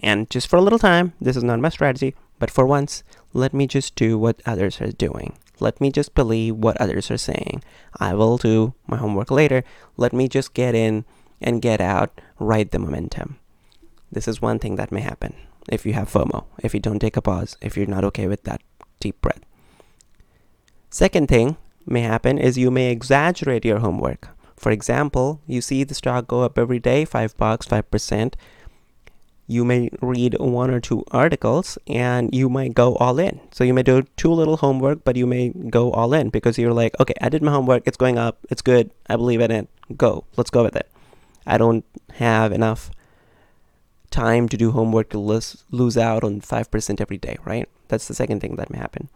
and 0.01 0.29
just 0.29 0.47
for 0.47 0.57
a 0.57 0.61
little 0.61 0.79
time, 0.79 1.13
this 1.21 1.37
is 1.37 1.43
not 1.43 1.59
my 1.59 1.69
strategy, 1.69 2.15
but 2.39 2.51
for 2.51 2.65
once, 2.65 3.03
let 3.33 3.53
me 3.53 3.67
just 3.67 3.95
do 3.95 4.17
what 4.17 4.41
others 4.45 4.81
are 4.81 4.91
doing. 4.91 5.37
Let 5.59 5.79
me 5.79 5.91
just 5.91 6.13
believe 6.13 6.55
what 6.55 6.79
others 6.81 7.09
are 7.09 7.17
saying. 7.17 7.63
I 7.97 8.13
will 8.13 8.37
do 8.37 8.73
my 8.87 8.97
homework 8.97 9.31
later. 9.31 9.63
Let 9.95 10.11
me 10.11 10.27
just 10.27 10.53
get 10.53 10.75
in 10.75 11.05
and 11.41 11.61
get 11.61 11.79
out, 11.79 12.19
ride 12.39 12.71
the 12.71 12.79
momentum. 12.79 13.39
This 14.11 14.27
is 14.27 14.41
one 14.41 14.59
thing 14.59 14.75
that 14.75 14.91
may 14.91 15.01
happen 15.01 15.33
if 15.69 15.85
you 15.85 15.93
have 15.93 16.11
FOMO, 16.11 16.45
if 16.61 16.73
you 16.73 16.79
don't 16.79 16.99
take 16.99 17.17
a 17.17 17.21
pause, 17.21 17.57
if 17.61 17.75
you're 17.75 17.87
not 17.87 18.03
okay 18.05 18.27
with 18.27 18.43
that 18.43 18.61
deep 18.99 19.19
breath. 19.21 19.41
Second 20.89 21.27
thing 21.27 21.57
may 21.85 22.01
happen 22.01 22.37
is 22.37 22.57
you 22.57 22.71
may 22.71 22.91
exaggerate 22.91 23.65
your 23.65 23.79
homework. 23.79 24.29
For 24.55 24.71
example, 24.71 25.41
you 25.47 25.61
see 25.61 25.83
the 25.83 25.95
stock 25.95 26.27
go 26.27 26.43
up 26.43 26.57
every 26.57 26.79
day, 26.79 27.03
5 27.03 27.35
bucks, 27.37 27.67
5% 27.67 28.33
you 29.47 29.63
may 29.63 29.89
read 30.01 30.35
one 30.39 30.71
or 30.71 30.79
two 30.79 31.03
articles 31.11 31.77
and 31.87 32.33
you 32.33 32.49
might 32.49 32.73
go 32.73 32.95
all 32.95 33.19
in. 33.19 33.39
So 33.51 33.63
you 33.63 33.73
may 33.73 33.83
do 33.83 34.03
too 34.17 34.31
little 34.31 34.57
homework, 34.57 35.03
but 35.03 35.15
you 35.15 35.27
may 35.27 35.49
go 35.49 35.91
all 35.91 36.13
in 36.13 36.29
because 36.29 36.57
you're 36.57 36.73
like, 36.73 36.99
okay, 36.99 37.13
I 37.21 37.29
did 37.29 37.43
my 37.43 37.51
homework, 37.51 37.83
it's 37.85 37.97
going 37.97 38.17
up, 38.17 38.39
it's 38.49 38.61
good, 38.61 38.89
I 39.07 39.15
believe 39.15 39.41
in 39.41 39.51
it, 39.51 39.69
go, 39.95 40.25
let's 40.35 40.49
go 40.49 40.63
with 40.63 40.75
it. 40.75 40.89
I 41.45 41.59
don't 41.59 41.85
have 42.13 42.51
enough 42.51 42.89
time 44.09 44.49
to 44.49 44.57
do 44.57 44.71
homework 44.71 45.09
to 45.09 45.19
lose, 45.19 45.97
out 45.97 46.23
on 46.23 46.41
5% 46.41 47.01
every 47.01 47.17
day, 47.17 47.37
right? 47.45 47.69
That's 47.87 48.07
the 48.07 48.15
second 48.15 48.39
thing 48.39 48.55
that 48.55 48.71
may 48.71 48.79
happen. 48.79 49.09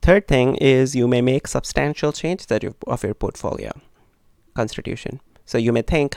Third 0.00 0.26
thing 0.26 0.56
is 0.56 0.94
you 0.94 1.06
may 1.08 1.20
make 1.20 1.46
substantial 1.46 2.12
changes 2.12 2.46
of 2.86 3.02
your 3.02 3.14
portfolio 3.14 3.72
constitution. 4.54 5.20
So 5.44 5.58
you 5.58 5.72
may 5.72 5.82
think, 5.82 6.16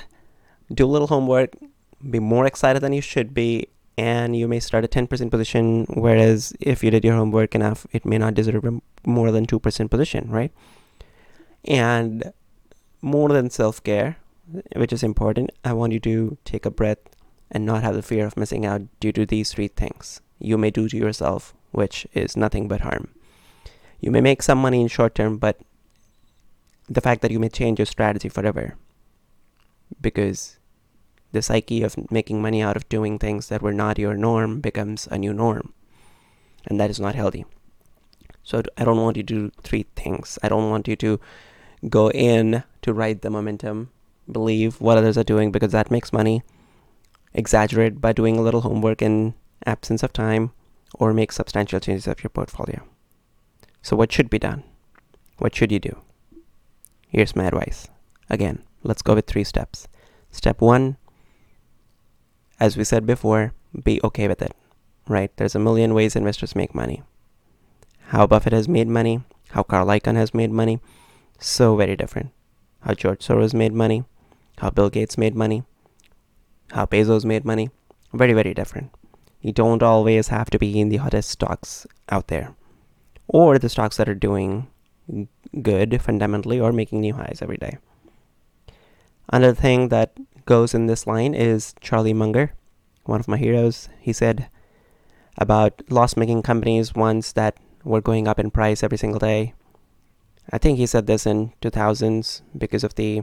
do 0.74 0.86
a 0.86 0.88
little 0.88 1.08
homework, 1.08 1.56
be 2.10 2.20
more 2.20 2.46
excited 2.46 2.82
than 2.82 2.94
you 2.94 3.02
should 3.02 3.34
be 3.34 3.68
and 3.98 4.36
you 4.36 4.48
may 4.48 4.60
start 4.60 4.86
a 4.86 4.88
10% 4.88 5.32
position 5.32 5.86
whereas 5.90 6.54
if 6.60 6.84
you 6.84 6.92
did 6.92 7.04
your 7.04 7.16
homework 7.16 7.56
enough 7.56 7.88
it 7.92 8.06
may 8.06 8.18
not 8.18 8.34
deserve 8.34 8.66
more 9.06 9.32
than 9.32 9.46
2% 9.46 9.90
position 9.90 10.30
right? 10.30 10.52
And 11.66 12.32
more 13.02 13.30
than 13.30 13.50
self-care 13.50 14.18
which 14.76 14.94
is 14.94 15.04
important 15.04 15.52
i 15.66 15.74
want 15.74 15.92
you 15.92 16.00
to 16.00 16.38
take 16.46 16.66
a 16.66 16.72
breath 16.72 17.00
and 17.52 17.66
not 17.66 17.84
have 17.84 17.96
the 17.96 18.02
fear 18.02 18.26
of 18.26 18.38
missing 18.38 18.66
out 18.66 18.82
due 19.00 19.12
to 19.12 19.26
these 19.26 19.52
three 19.52 19.68
things. 19.68 20.22
You 20.40 20.58
may 20.58 20.70
do 20.70 20.88
to 20.88 20.98
yourself 20.98 21.54
which 21.72 22.08
is 22.14 22.38
nothing 22.38 22.68
but 22.68 22.82
harm. 22.82 23.14
You 24.00 24.12
may 24.12 24.22
make 24.22 24.42
some 24.42 24.58
money 24.58 24.82
in 24.82 24.88
short 24.88 25.16
term 25.16 25.38
but 25.38 25.60
the 26.90 27.02
fact 27.02 27.22
that 27.22 27.32
you 27.32 27.40
may 27.40 27.50
change 27.50 27.80
your 27.80 27.86
strategy 27.86 28.30
forever 28.30 28.76
because 30.02 30.58
the 31.32 31.42
psyche 31.42 31.84
of 31.84 31.96
making 32.12 32.42
money 32.42 32.62
out 32.62 32.78
of 32.78 32.88
doing 32.90 33.20
things 33.20 33.50
that 33.50 33.62
were 33.62 33.74
not 33.74 34.00
your 34.00 34.16
norm 34.16 34.60
becomes 34.62 35.08
a 35.08 35.18
new 35.18 35.34
norm. 35.34 35.74
And 36.66 36.80
that 36.80 36.90
is 36.90 37.00
not 37.00 37.16
healthy. 37.16 37.46
So 38.44 38.64
I 38.78 38.86
don't 38.86 39.02
want 39.02 39.18
you 39.18 39.24
to 39.24 39.34
do 39.34 39.52
three 39.62 39.86
things. 39.96 40.40
I 40.42 40.50
don't 40.50 40.70
want 40.70 40.88
you 40.88 40.96
to 40.98 41.20
go 41.90 42.10
in 42.12 42.64
to 42.82 42.94
ride 42.94 43.22
the 43.22 43.30
momentum, 43.30 43.92
believe 44.32 44.80
what 44.80 44.98
others 44.98 45.18
are 45.18 45.24
doing 45.24 45.52
because 45.52 45.72
that 45.74 45.92
makes 45.92 46.14
money, 46.14 46.44
exaggerate 47.34 48.00
by 48.00 48.14
doing 48.14 48.38
a 48.38 48.42
little 48.42 48.62
homework 48.62 49.02
in 49.02 49.34
absence 49.66 50.02
of 50.02 50.14
time, 50.14 50.52
or 50.96 51.14
make 51.14 51.32
substantial 51.32 51.80
changes 51.80 52.08
of 52.08 52.24
your 52.24 52.30
portfolio. 52.30 52.82
So, 53.82 53.96
what 53.96 54.12
should 54.12 54.30
be 54.30 54.40
done? 54.40 54.64
What 55.38 55.54
should 55.54 55.72
you 55.72 55.80
do? 55.80 56.02
Here's 57.10 57.36
my 57.36 57.46
advice. 57.46 57.90
Again, 58.30 58.64
let's 58.84 59.02
go 59.02 59.16
with 59.16 59.28
three 59.28 59.44
steps. 59.44 59.88
Step 60.32 60.62
one 60.62 60.98
as 62.60 62.78
we 62.78 62.84
said 62.84 63.06
before, 63.06 63.54
be 63.84 64.00
okay 64.04 64.28
with 64.28 64.42
it, 64.42 64.56
right? 65.08 65.32
There's 65.38 65.56
a 65.56 65.60
million 65.60 65.94
ways 65.94 66.16
investors 66.16 66.56
make 66.56 66.74
money. 66.74 67.04
How 68.08 68.26
Buffett 68.26 68.54
has 68.54 68.68
made 68.68 68.88
money, 68.88 69.22
how 69.52 69.64
Carl 69.64 69.88
Icahn 69.88 70.16
has 70.16 70.34
made 70.34 70.52
money, 70.52 70.80
so 71.40 71.76
very 71.76 71.96
different. 71.96 72.32
How 72.82 72.94
George 72.94 73.20
Soros 73.20 73.54
made 73.54 73.74
money, 73.74 74.06
how 74.60 74.70
Bill 74.70 74.90
Gates 74.90 75.18
made 75.18 75.36
money, 75.36 75.64
how 76.72 76.86
Bezos 76.86 77.26
made 77.26 77.46
money, 77.46 77.70
very, 78.14 78.34
very 78.34 78.54
different. 78.54 78.92
You 79.42 79.52
don't 79.52 79.84
always 79.84 80.30
have 80.30 80.50
to 80.50 80.60
be 80.60 80.80
in 80.80 80.90
the 80.90 80.98
hottest 80.98 81.30
stocks 81.30 81.86
out 82.10 82.28
there 82.28 82.56
or 83.28 83.60
the 83.60 83.70
stocks 83.70 83.98
that 83.98 84.10
are 84.10 84.16
doing 84.16 84.68
good 85.62 86.02
fundamentally 86.02 86.60
or 86.60 86.72
making 86.72 87.02
new 87.02 87.14
highs 87.14 87.40
every 87.42 87.58
day. 87.58 87.78
Another 89.30 89.54
thing 89.54 89.90
that 89.90 90.18
goes 90.48 90.74
in 90.74 90.88
this 90.88 91.06
line 91.06 91.36
is 91.36 91.76
Charlie 91.80 92.14
Munger, 92.14 92.54
one 93.04 93.20
of 93.20 93.28
my 93.28 93.38
heroes. 93.38 93.90
He 94.00 94.14
said 94.14 94.50
about 95.38 95.84
loss 95.92 96.18
making 96.18 96.42
companies, 96.42 96.96
ones 96.96 97.34
that 97.34 97.58
were 97.84 98.02
going 98.02 98.28
up 98.28 98.40
in 98.40 98.50
price 98.50 98.82
every 98.82 98.98
single 98.98 99.20
day. 99.20 99.54
I 100.52 100.58
think 100.58 100.78
he 100.78 100.88
said 100.88 101.06
this 101.06 101.28
in 101.28 101.52
2000s 101.62 102.42
because 102.58 102.84
of 102.84 102.96
the, 102.96 103.22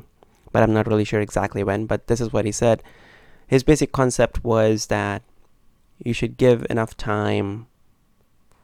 but 0.52 0.62
I'm 0.62 0.74
not 0.74 0.86
really 0.86 1.04
sure 1.04 1.20
exactly 1.20 1.64
when, 1.64 1.86
but 1.86 2.06
this 2.06 2.20
is 2.20 2.32
what 2.32 2.44
he 2.44 2.52
said. 2.52 2.82
His 3.46 3.64
basic 3.64 3.90
concept 3.90 4.44
was 4.44 4.86
that 4.86 5.22
you 5.98 6.12
should 6.12 6.36
give 6.36 6.66
enough 6.68 6.96
time 6.96 7.66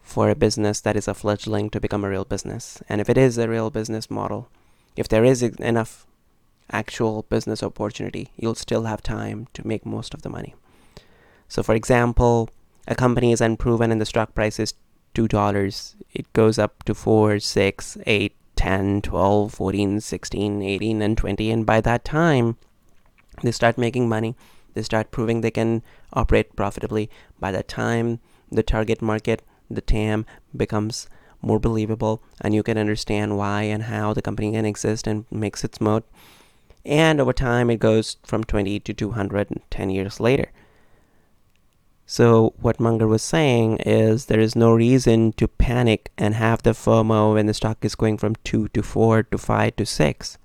for 0.03 0.29
a 0.29 0.35
business 0.35 0.81
that 0.83 0.97
is 0.97 1.09
a 1.09 1.15
fledgling 1.15 1.71
to 1.71 1.81
become 1.81 2.05
a 2.05 2.11
real 2.11 2.25
business. 2.25 2.83
And 2.89 3.01
if 3.01 3.09
it 3.09 3.17
is 3.17 3.39
a 3.39 3.49
real 3.49 3.71
business 3.71 4.11
model, 4.11 4.49
if 4.97 5.09
there 5.09 5.25
is 5.25 5.43
enough 5.43 6.07
actual 6.73 7.23
business 7.29 7.63
opportunity, 7.63 8.31
you'll 8.37 8.55
still 8.55 8.85
have 8.85 9.03
time 9.03 9.49
to 9.55 9.67
make 9.67 9.85
most 9.85 10.15
of 10.15 10.23
the 10.23 10.29
money. 10.29 10.55
So, 11.49 11.63
for 11.63 11.75
example, 11.75 12.49
a 12.87 12.95
company 12.95 13.33
is 13.33 13.41
unproven 13.41 13.91
and 13.91 14.01
the 14.01 14.07
stock 14.07 14.35
price 14.35 14.59
is 14.59 14.75
$2. 15.15 15.95
It 16.13 16.33
goes 16.33 16.59
up 16.59 16.85
to 16.85 16.95
4, 16.95 17.41
6, 17.41 17.99
8, 18.07 18.37
10, 18.57 19.03
12, 19.03 19.53
14, 19.53 20.01
16, 20.01 20.63
18, 20.63 21.03
and 21.03 21.19
20. 21.19 21.51
And 21.51 21.67
by 21.67 21.81
that 21.81 22.05
time, 22.05 22.57
they 23.43 23.53
start 23.53 23.79
making 23.79 24.09
money. 24.09 24.37
They 24.75 24.83
start 24.83 25.11
proving 25.11 25.41
they 25.41 25.51
can 25.51 25.83
operate 26.13 26.55
profitably. 26.55 27.11
By 27.39 27.53
that 27.53 27.69
time, 27.69 28.21
the 28.51 28.63
target 28.63 29.03
market, 29.03 29.43
the 29.71 29.81
TAM, 29.81 30.27
becomes 30.57 31.09
more 31.43 31.59
believable 31.59 32.23
and 32.41 32.55
you 32.55 32.63
can 32.63 32.77
understand 32.77 33.37
why 33.37 33.63
and 33.63 33.85
how 33.85 34.13
the 34.13 34.23
company 34.23 34.53
can 34.53 34.67
exist 34.67 35.07
and 35.07 35.25
makes 35.31 35.65
its 35.65 35.81
moat 35.81 36.05
and 36.85 37.21
over 37.21 37.33
time 37.33 37.71
it 37.71 37.79
goes 37.81 38.17
from 38.25 38.45
20 38.45 38.81
to 38.81 38.95
210 38.95 39.91
years 39.91 40.21
later. 40.21 40.51
So, 42.07 42.55
what 42.61 42.81
Munger 42.81 43.07
was 43.07 43.23
saying 43.23 43.77
is 43.87 44.27
there 44.27 44.41
is 44.41 44.57
no 44.57 44.73
reason 44.73 45.33
to 45.35 45.47
panic 45.47 46.11
and 46.19 46.35
have 46.35 46.63
the 46.63 46.73
FOMO 46.73 47.35
when 47.35 47.47
the 47.47 47.55
stock 47.55 47.85
is 47.85 47.95
going 47.95 48.19
from 48.19 48.35
2 48.43 48.69
to 48.69 48.83
4 48.83 49.23
to 49.23 49.39
5 49.39 49.77
to 49.77 49.87
6. 49.87 50.39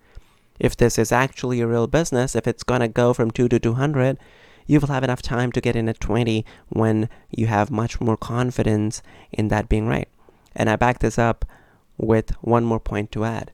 If 0.59 0.77
this 0.77 0.99
is 0.99 1.11
actually 1.11 1.61
a 1.61 1.67
real 1.67 1.87
business, 1.87 2.35
if 2.35 2.47
it's 2.47 2.61
going 2.61 2.81
to 2.81 2.87
go 2.87 3.13
from 3.13 3.31
2 3.31 3.49
to 3.49 3.59
200, 3.59 4.19
you 4.67 4.79
will 4.79 4.89
have 4.89 5.03
enough 5.03 5.23
time 5.23 5.51
to 5.53 5.61
get 5.61 5.75
in 5.75 5.89
at 5.89 5.99
20 5.99 6.45
when 6.69 7.09
you 7.31 7.47
have 7.47 7.71
much 7.71 7.99
more 7.99 8.17
confidence 8.17 9.01
in 9.31 9.47
that 9.47 9.67
being 9.67 9.87
right. 9.87 10.07
And 10.55 10.69
I 10.69 10.75
back 10.75 10.99
this 10.99 11.17
up 11.17 11.45
with 11.97 12.29
one 12.41 12.63
more 12.63 12.79
point 12.79 13.11
to 13.13 13.25
add 13.25 13.51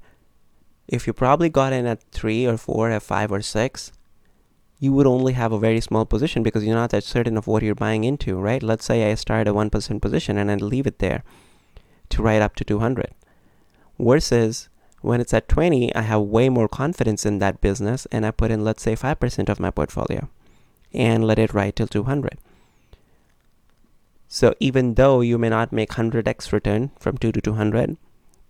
if 0.87 1.07
you 1.07 1.13
probably 1.13 1.49
got 1.49 1.73
in 1.73 1.85
at 1.85 2.03
three 2.11 2.45
or 2.45 2.57
four 2.57 2.91
or 2.91 2.99
five 2.99 3.31
or 3.31 3.41
six, 3.41 3.91
you 4.79 4.91
would 4.93 5.07
only 5.07 5.33
have 5.33 5.51
a 5.51 5.59
very 5.59 5.79
small 5.79 6.05
position 6.05 6.43
because 6.43 6.65
you're 6.65 6.75
not 6.75 6.89
that 6.89 7.03
certain 7.03 7.37
of 7.37 7.47
what 7.47 7.63
you're 7.63 7.75
buying 7.75 8.03
into, 8.03 8.37
right? 8.39 8.63
Let's 8.63 8.85
say 8.85 9.11
I 9.11 9.15
start 9.15 9.47
a 9.47 9.53
1% 9.53 10.01
position 10.01 10.37
and 10.37 10.49
I 10.49 10.55
leave 10.55 10.87
it 10.87 10.99
there 10.99 11.23
to 12.09 12.23
write 12.23 12.41
up 12.41 12.55
to 12.55 12.63
200. 12.63 13.13
Versus 13.99 14.69
when 15.01 15.21
it's 15.21 15.33
at 15.33 15.47
20, 15.47 15.93
I 15.93 16.01
have 16.01 16.21
way 16.21 16.49
more 16.49 16.67
confidence 16.67 17.25
in 17.25 17.39
that 17.39 17.61
business 17.61 18.07
and 18.11 18.25
I 18.25 18.31
put 18.31 18.51
in, 18.51 18.63
let's 18.63 18.81
say, 18.81 18.95
5% 18.95 19.49
of 19.49 19.59
my 19.59 19.71
portfolio. 19.71 20.29
and 20.93 21.23
let 21.25 21.39
it 21.39 21.53
ride 21.53 21.75
till 21.75 21.87
200. 21.87 22.37
So 24.27 24.53
even 24.59 24.95
though 24.95 25.21
you 25.21 25.37
may 25.37 25.49
not 25.49 25.71
make 25.71 25.91
100x 25.91 26.51
return 26.51 26.91
from 26.99 27.17
2 27.17 27.31
to 27.31 27.41
200, 27.41 27.97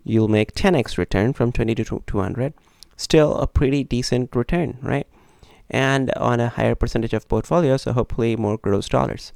you'll 0.04 0.28
make 0.28 0.54
10x 0.54 0.98
return 0.98 1.34
from 1.34 1.52
20 1.52 1.76
to 1.76 2.02
200. 2.06 2.54
Still 2.98 3.38
a 3.38 3.48
pretty 3.48 3.84
decent 3.84 4.36
return, 4.36 4.78
right? 4.82 5.08
And 5.70 6.12
on 6.14 6.40
a 6.40 6.50
higher 6.50 6.76
percentage 6.76 7.14
of 7.14 7.28
portfolio, 7.28 7.78
so 7.78 7.94
hopefully 7.94 8.36
more 8.36 8.58
gross 8.58 8.90
dollars. 8.90 9.32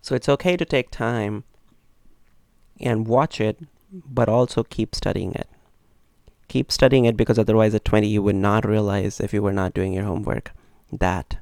So 0.00 0.14
it's 0.14 0.28
okay 0.28 0.56
to 0.56 0.64
take 0.64 0.90
time 0.90 1.44
and 2.80 3.08
watch 3.08 3.40
it, 3.40 3.58
but 3.90 4.28
also 4.28 4.62
keep 4.62 4.94
studying 4.94 5.32
it. 5.34 5.48
Keep 6.48 6.70
studying 6.70 7.06
it 7.06 7.16
because 7.16 7.38
otherwise 7.38 7.74
at 7.74 7.84
20 7.84 8.06
you 8.06 8.22
would 8.22 8.36
not 8.36 8.64
realize 8.64 9.20
if 9.20 9.34
you 9.34 9.42
were 9.42 9.52
not 9.52 9.74
doing 9.74 9.92
your 9.92 10.04
homework 10.04 10.52
that 10.92 11.38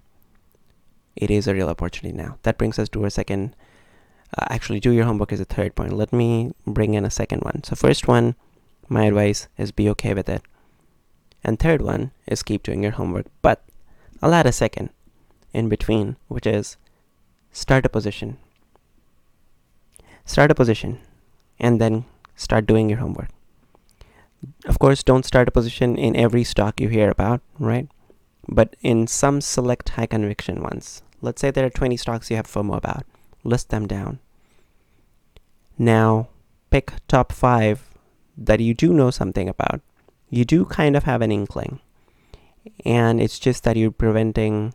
it 1.15 1.31
is 1.31 1.47
a 1.47 1.55
real 1.55 1.69
opportunity 1.69 2.17
now. 2.17 2.39
That 2.43 2.59
brings 2.59 2.79
us 2.79 2.89
to 2.91 3.05
our 3.05 3.11
second 3.11 3.55
uh, 4.37 4.47
actually 4.51 4.81
do 4.81 4.91
your 4.91 5.05
homework 5.05 5.33
is 5.33 5.41
a 5.41 5.45
third 5.45 5.75
point. 5.75 5.93
Let 5.93 6.13
me 6.13 6.53
bring 6.67 6.95
in 6.95 7.05
a 7.05 7.11
second 7.11 7.43
one. 7.43 7.63
So 7.65 7.77
first 7.77 8.09
one, 8.09 8.35
my 8.89 9.05
advice 9.05 9.49
is 9.57 9.73
be 9.73 9.89
okay 9.91 10.15
with 10.15 10.29
it. 10.29 10.43
And 11.43 11.59
third 11.59 11.83
one 11.83 12.11
is 12.27 12.43
keep 12.43 12.63
doing 12.63 12.83
your 12.83 12.93
homework. 12.93 13.27
But 13.43 13.63
I'll 14.23 14.35
add 14.35 14.47
a 14.47 14.53
second 14.53 14.91
in 15.53 15.69
between, 15.69 16.17
which 16.29 16.47
is 16.47 16.77
start 17.53 17.87
a 17.87 17.89
position. 17.89 18.39
Start 20.25 20.51
a 20.51 20.55
position 20.55 21.01
and 21.61 21.81
then 21.81 22.07
start 22.35 22.67
doing 22.67 22.89
your 22.89 22.99
homework. 22.99 23.29
Of 24.67 24.79
course, 24.79 25.03
don't 25.03 25.25
start 25.25 25.49
a 25.49 25.53
position 25.53 25.97
in 25.97 26.17
every 26.17 26.45
stock 26.45 26.81
you 26.81 26.89
hear 26.89 27.11
about, 27.11 27.41
right? 27.59 27.89
But 28.49 28.77
in 28.83 29.07
some 29.07 29.41
select 29.41 29.91
high 29.91 30.07
conviction 30.07 30.63
ones. 30.63 31.03
Let's 31.21 31.41
say 31.41 31.51
there 31.51 31.65
are 31.65 31.71
20 31.71 31.97
stocks 31.97 32.31
you 32.31 32.37
have 32.37 32.47
FOMO 32.47 32.77
about. 32.77 33.05
List 33.45 33.71
them 33.71 33.87
down. 33.87 34.19
Now, 35.79 36.29
pick 36.71 36.93
top 37.07 37.33
five 37.33 37.89
that 38.37 38.61
you 38.61 38.75
do 38.75 38.93
know 38.93 39.11
something 39.11 39.49
about. 39.49 39.81
You 40.29 40.45
do 40.45 40.65
kind 40.65 40.97
of 40.97 41.05
have 41.05 41.23
an 41.23 41.31
inkling. 41.31 41.81
And 42.85 43.21
it's 43.21 43.39
just 43.39 43.65
that 43.65 43.77
you're 43.77 43.91
preventing 43.91 44.75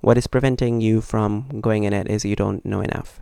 what 0.00 0.18
is 0.18 0.26
preventing 0.28 0.80
you 0.80 1.00
from 1.00 1.60
going 1.60 1.84
in 1.84 1.92
it 1.92 2.08
is 2.08 2.24
you 2.24 2.36
don't 2.36 2.64
know 2.64 2.80
enough. 2.80 3.20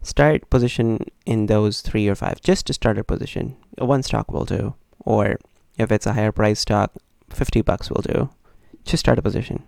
Start 0.00 0.48
position 0.48 1.04
in 1.26 1.46
those 1.46 1.80
three 1.80 2.06
or 2.06 2.14
five, 2.14 2.40
just 2.40 2.66
to 2.66 2.72
start 2.72 2.98
a 2.98 3.04
position. 3.04 3.56
One 3.78 4.04
stock 4.04 4.30
will 4.30 4.44
do. 4.44 4.74
Or 5.00 5.38
if 5.76 5.90
it's 5.90 6.06
a 6.06 6.12
higher 6.12 6.30
price 6.30 6.60
stock, 6.60 6.92
50 7.30 7.62
bucks 7.62 7.90
will 7.90 8.02
do. 8.02 8.30
Just 8.84 9.00
start 9.00 9.18
a 9.18 9.22
position. 9.22 9.64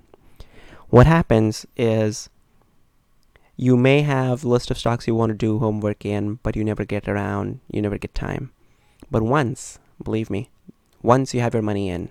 What 0.89 1.07
happens 1.07 1.67
is 1.77 2.29
you 3.61 3.76
may 3.76 4.00
have 4.00 4.43
list 4.43 4.71
of 4.71 4.79
stocks 4.79 5.07
you 5.07 5.14
want 5.14 5.29
to 5.29 5.37
do 5.37 5.59
homework 5.59 6.07
in, 6.07 6.38
but 6.43 6.57
you 6.57 6.64
never 6.64 6.87
get 6.87 7.07
around, 7.07 7.61
you 7.71 7.83
never 7.83 7.99
get 7.99 8.14
time. 8.14 8.50
But 9.11 9.23
once, 9.23 9.79
believe 10.02 10.31
me, 10.31 10.49
once 11.02 11.35
you 11.35 11.43
have 11.43 11.52
your 11.52 11.62
money 11.62 11.90
in, 11.90 12.09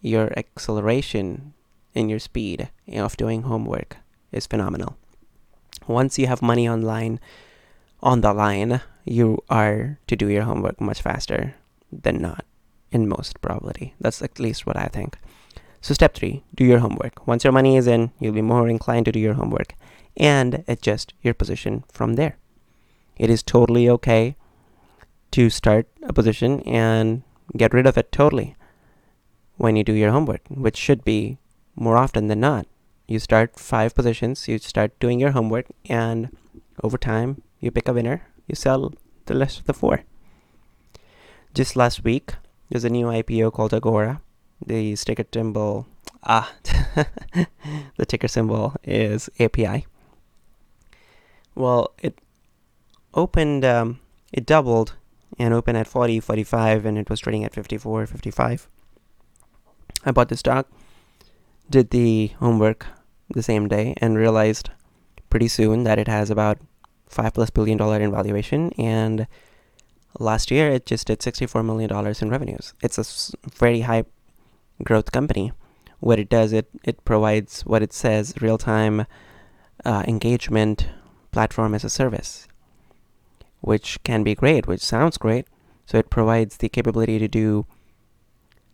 your 0.00 0.32
acceleration 0.38 1.52
and 1.96 2.08
your 2.08 2.20
speed 2.20 2.70
of 2.94 3.16
doing 3.16 3.42
homework 3.42 3.96
is 4.30 4.46
phenomenal. 4.46 4.96
Once 5.88 6.16
you 6.16 6.28
have 6.28 6.42
money 6.42 6.68
online 6.68 7.18
on 8.00 8.20
the 8.20 8.32
line, 8.32 8.80
you 9.04 9.42
are 9.50 9.98
to 10.06 10.14
do 10.14 10.28
your 10.28 10.44
homework 10.44 10.80
much 10.80 11.02
faster 11.02 11.56
than 11.90 12.22
not 12.22 12.44
in 12.92 13.08
most 13.08 13.40
probability. 13.40 13.94
That's 14.00 14.22
at 14.22 14.38
least 14.38 14.64
what 14.64 14.76
I 14.76 14.86
think. 14.86 15.18
So 15.80 15.92
step 15.92 16.14
3, 16.14 16.44
do 16.54 16.64
your 16.64 16.78
homework. 16.78 17.26
Once 17.26 17.42
your 17.42 17.52
money 17.52 17.76
is 17.76 17.88
in, 17.88 18.12
you'll 18.20 18.32
be 18.32 18.42
more 18.42 18.68
inclined 18.68 19.06
to 19.06 19.12
do 19.12 19.18
your 19.18 19.34
homework 19.34 19.74
and 20.16 20.64
adjust 20.66 21.14
your 21.22 21.34
position 21.34 21.84
from 21.92 22.14
there. 22.14 22.36
It 23.16 23.30
is 23.30 23.42
totally 23.42 23.88
okay 23.88 24.36
to 25.32 25.50
start 25.50 25.86
a 26.02 26.12
position 26.12 26.60
and 26.62 27.22
get 27.56 27.74
rid 27.74 27.86
of 27.86 27.96
it 27.98 28.12
totally 28.12 28.56
when 29.56 29.76
you 29.76 29.84
do 29.84 29.92
your 29.92 30.10
homework, 30.10 30.42
which 30.48 30.76
should 30.76 31.04
be 31.04 31.38
more 31.74 31.96
often 31.96 32.28
than 32.28 32.40
not. 32.40 32.66
You 33.06 33.18
start 33.18 33.58
five 33.58 33.94
positions, 33.94 34.48
you 34.48 34.58
start 34.58 34.98
doing 34.98 35.20
your 35.20 35.30
homework, 35.30 35.66
and 35.88 36.36
over 36.82 36.98
time, 36.98 37.42
you 37.60 37.70
pick 37.70 37.88
a 37.88 37.92
winner, 37.92 38.26
you 38.46 38.54
sell 38.54 38.92
the 39.26 39.38
rest 39.38 39.60
of 39.60 39.66
the 39.66 39.72
four. 39.72 40.02
Just 41.54 41.76
last 41.76 42.04
week, 42.04 42.34
there's 42.68 42.84
a 42.84 42.90
new 42.90 43.06
IPO 43.06 43.52
called 43.52 43.72
Agora. 43.72 44.20
The 44.66 44.96
ticker 44.96 45.24
symbol, 45.32 45.86
ah, 46.22 46.52
the 47.96 48.06
ticker 48.06 48.28
symbol 48.28 48.74
is 48.82 49.30
API. 49.38 49.86
Well, 51.56 51.94
it 52.02 52.20
opened, 53.14 53.64
um, 53.64 54.00
it 54.30 54.44
doubled 54.44 54.94
and 55.38 55.54
opened 55.54 55.78
at 55.78 55.86
40, 55.88 56.20
45, 56.20 56.84
and 56.84 56.98
it 56.98 57.08
was 57.08 57.20
trading 57.20 57.44
at 57.44 57.54
54, 57.54 58.06
55. 58.06 58.68
I 60.04 60.10
bought 60.12 60.28
the 60.28 60.36
stock, 60.36 60.68
did 61.68 61.90
the 61.90 62.28
homework 62.38 62.86
the 63.30 63.42
same 63.42 63.68
day, 63.68 63.94
and 63.96 64.18
realized 64.18 64.70
pretty 65.30 65.48
soon 65.48 65.84
that 65.84 65.98
it 65.98 66.08
has 66.08 66.30
about 66.30 66.58
five 67.08 67.32
plus 67.32 67.50
billion 67.50 67.78
dollar 67.78 68.00
in 68.00 68.12
valuation, 68.12 68.70
and 68.78 69.26
last 70.20 70.50
year 70.50 70.68
it 70.68 70.84
just 70.84 71.06
did 71.06 71.22
64 71.22 71.62
million 71.62 71.88
dollars 71.88 72.20
in 72.20 72.30
revenues. 72.30 72.74
It's 72.82 72.98
a 72.98 73.48
very 73.56 73.80
high 73.80 74.04
growth 74.84 75.10
company. 75.10 75.52
What 76.00 76.18
it 76.18 76.28
does, 76.28 76.52
it 76.52 76.68
it 76.84 77.04
provides 77.04 77.62
what 77.62 77.82
it 77.82 77.94
says 77.94 78.34
real 78.42 78.58
time 78.58 79.06
uh, 79.84 80.04
engagement 80.06 80.86
platform 81.36 81.74
as 81.74 81.84
a 81.84 81.90
service, 81.90 82.48
which 83.60 84.02
can 84.04 84.22
be 84.22 84.34
great, 84.34 84.66
which 84.66 84.80
sounds 84.80 85.18
great. 85.18 85.46
So 85.84 85.98
it 85.98 86.08
provides 86.08 86.56
the 86.56 86.70
capability 86.70 87.18
to 87.18 87.28
do 87.28 87.66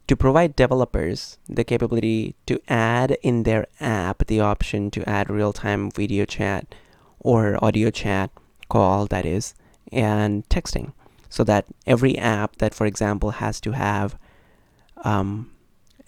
to 0.07 0.15
provide 0.17 0.55
developers 0.55 1.39
the 1.49 1.65
capability 1.65 2.37
to 2.47 2.61
add 2.69 3.17
in 3.23 3.43
their 3.43 3.67
app 3.81 4.19
the 4.27 4.39
option 4.39 4.91
to 4.93 5.01
add 5.09 5.29
real-time 5.29 5.91
video 5.91 6.25
chat 6.25 6.63
or 7.19 7.43
audio 7.65 7.91
chat 7.91 8.31
call 8.69 9.07
that 9.07 9.27
is 9.27 9.55
and 9.91 10.49
texting 10.49 10.93
so 11.29 11.43
that 11.43 11.65
every 11.85 12.17
app 12.17 12.57
that 12.63 12.75
for 12.75 12.87
example 12.87 13.31
has 13.43 13.61
to 13.61 13.73
have 13.73 14.17
um, 15.05 15.51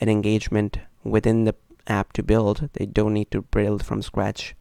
an 0.01 0.09
engagement 0.09 0.79
within 1.03 1.45
the 1.45 1.55
app 1.89 2.13
to 2.13 2.23
build 2.23 2.69
they 2.75 2.87
don't 2.87 3.15
need 3.15 3.31
to 3.31 3.43
build 3.43 3.85
from 3.85 4.03
scratch 4.03 4.55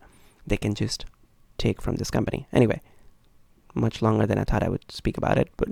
they 0.47 0.57
can 0.57 0.73
just 0.73 1.05
take 1.63 1.81
from 1.81 1.95
this 1.95 2.11
company. 2.11 2.47
Anyway, 2.51 2.79
much 3.73 4.01
longer 4.01 4.25
than 4.25 4.37
I 4.37 4.43
thought 4.43 4.63
I 4.63 4.69
would 4.69 4.85
speak 4.91 5.17
about 5.17 5.37
it, 5.37 5.49
but 5.57 5.69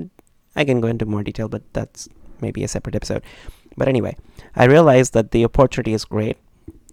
I 0.55 0.65
can 0.65 0.81
go 0.81 0.87
into 0.87 1.05
more 1.05 1.23
detail, 1.23 1.47
but 1.47 1.63
that's 1.73 2.07
maybe 2.41 2.63
a 2.63 2.67
separate 2.67 2.95
episode. 2.95 3.23
But 3.77 3.87
anyway, 3.87 4.17
I 4.55 4.65
realized 4.65 5.13
that 5.13 5.31
the 5.31 5.45
opportunity 5.45 5.93
is 5.93 6.05
great, 6.05 6.37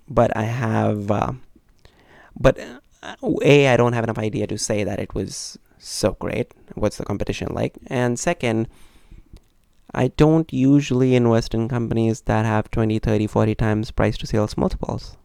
but 0.09 0.37
I 0.37 0.45
have, 0.45 1.11
uh, 1.11 1.33
but 2.39 2.59
uh, 3.03 3.17
A, 3.43 3.69
I 3.69 3.77
don't 3.77 3.95
have 3.95 4.05
enough 4.05 4.19
idea 4.19 4.47
to 4.47 4.59
say 4.59 4.85
that 4.85 5.01
it 5.01 5.15
was 5.15 5.59
so 5.79 6.17
great. 6.21 6.53
What's 6.75 6.99
the 6.99 7.05
competition 7.05 7.49
like? 7.53 7.75
And 7.87 8.19
second, 8.19 8.69
I 9.95 10.09
don't 10.09 10.53
usually 10.53 11.15
invest 11.15 11.55
in 11.55 11.69
companies 11.69 12.23
that 12.23 12.45
have 12.45 12.71
20, 12.71 12.99
30, 12.99 13.27
40 13.27 13.55
times 13.55 13.91
price 13.91 14.19
to 14.19 14.27
sales 14.27 14.57
multiples. 14.57 15.17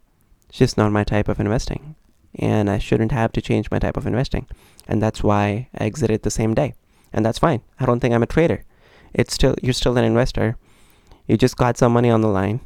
It's 0.48 0.58
just 0.58 0.78
not 0.78 0.92
my 0.92 1.04
type 1.04 1.28
of 1.28 1.38
investing 1.38 1.94
and 2.36 2.68
I 2.68 2.78
shouldn't 2.78 3.12
have 3.12 3.32
to 3.32 3.40
change 3.40 3.70
my 3.70 3.78
type 3.78 3.96
of 3.96 4.06
investing. 4.06 4.46
And 4.86 5.02
that's 5.02 5.22
why 5.22 5.68
I 5.78 5.84
exited 5.84 6.22
the 6.22 6.30
same 6.30 6.54
day. 6.54 6.74
And 7.12 7.24
that's 7.24 7.38
fine. 7.38 7.62
I 7.78 7.86
don't 7.86 8.00
think 8.00 8.14
I'm 8.14 8.22
a 8.22 8.26
trader. 8.26 8.64
It's 9.12 9.34
still 9.34 9.54
you're 9.62 9.72
still 9.72 9.96
an 9.96 10.04
investor. 10.04 10.56
You 11.26 11.36
just 11.36 11.56
got 11.56 11.78
some 11.78 11.92
money 11.92 12.10
on 12.10 12.20
the 12.20 12.28
line. 12.28 12.60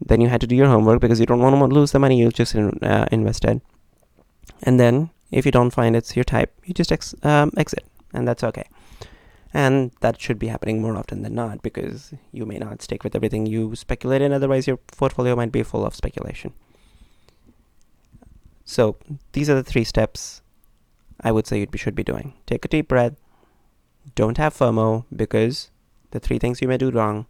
Then 0.00 0.20
you 0.20 0.28
had 0.28 0.40
to 0.40 0.46
do 0.46 0.56
your 0.56 0.68
homework 0.68 1.00
because 1.00 1.20
you 1.20 1.26
don't 1.26 1.40
want 1.40 1.56
to 1.58 1.74
lose 1.74 1.92
the 1.92 1.98
money 1.98 2.18
you 2.18 2.30
just 2.30 2.54
uh, 2.56 3.06
invested. 3.12 3.60
And 4.62 4.80
then 4.80 5.10
if 5.30 5.44
you 5.44 5.52
don't 5.52 5.70
find 5.70 5.94
it's 5.94 6.16
your 6.16 6.24
type, 6.24 6.54
you 6.64 6.72
just 6.72 6.92
ex- 6.92 7.14
um, 7.22 7.52
exit, 7.56 7.84
and 8.14 8.26
that's 8.26 8.42
okay. 8.44 8.64
And 9.52 9.92
that 10.00 10.20
should 10.20 10.38
be 10.38 10.48
happening 10.48 10.80
more 10.80 10.96
often 10.96 11.22
than 11.22 11.34
not 11.34 11.62
because 11.62 12.12
you 12.32 12.46
may 12.46 12.58
not 12.58 12.82
stick 12.82 13.02
with 13.02 13.14
everything 13.14 13.46
you 13.46 13.74
speculate 13.74 14.22
in. 14.22 14.32
Otherwise, 14.32 14.66
your 14.66 14.76
portfolio 14.76 15.34
might 15.36 15.52
be 15.52 15.62
full 15.62 15.84
of 15.84 15.94
speculation. 15.94 16.52
So 18.68 18.96
these 19.32 19.48
are 19.48 19.54
the 19.54 19.64
three 19.64 19.82
steps 19.82 20.42
I 21.20 21.32
would 21.32 21.46
say 21.46 21.58
you 21.58 21.66
should 21.76 21.94
be 21.94 22.04
doing. 22.04 22.34
Take 22.44 22.66
a 22.66 22.68
deep 22.68 22.86
breath. 22.86 23.14
Don't 24.14 24.36
have 24.36 24.54
FOMO 24.54 25.06
because 25.14 25.70
the 26.10 26.20
three 26.20 26.38
things 26.38 26.60
you 26.60 26.68
may 26.68 26.76
do 26.76 26.90
wrong. 26.90 27.24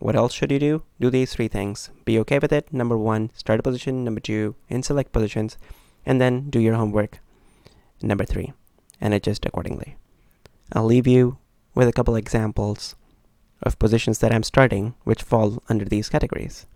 What 0.00 0.14
else 0.14 0.34
should 0.34 0.52
you 0.52 0.58
do? 0.58 0.82
Do 1.00 1.08
these 1.08 1.32
three 1.32 1.48
things. 1.48 1.88
Be 2.04 2.18
okay 2.18 2.38
with 2.38 2.52
it. 2.52 2.74
Number 2.74 2.98
one, 2.98 3.30
start 3.32 3.58
a 3.58 3.62
position. 3.62 4.04
Number 4.04 4.20
two, 4.20 4.54
in 4.68 4.82
select 4.82 5.12
positions. 5.12 5.56
And 6.04 6.20
then 6.20 6.50
do 6.50 6.60
your 6.60 6.74
homework. 6.74 7.20
Number 8.02 8.26
three, 8.26 8.52
and 9.00 9.14
adjust 9.14 9.46
accordingly. 9.46 9.96
I'll 10.74 10.84
leave 10.84 11.06
you 11.06 11.38
with 11.74 11.88
a 11.88 11.92
couple 11.92 12.16
examples 12.16 12.96
of 13.62 13.78
positions 13.78 14.18
that 14.18 14.32
I'm 14.32 14.42
starting 14.42 14.94
which 15.04 15.22
fall 15.22 15.62
under 15.70 15.86
these 15.86 16.10
categories. 16.10 16.66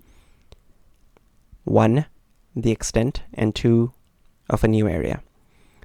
One, 1.65 2.07
the 2.55 2.73
extent, 2.73 3.23
and 3.35 3.55
two, 3.55 3.93
of 4.49 4.65
a 4.65 4.69
new 4.69 4.89
area. 4.89 5.23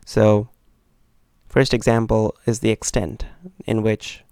So, 0.05 0.49
first 1.47 1.73
example 1.73 2.35
is 2.45 2.59
the 2.59 2.69
extent, 2.69 3.25
in 3.65 3.81
which 3.81 4.23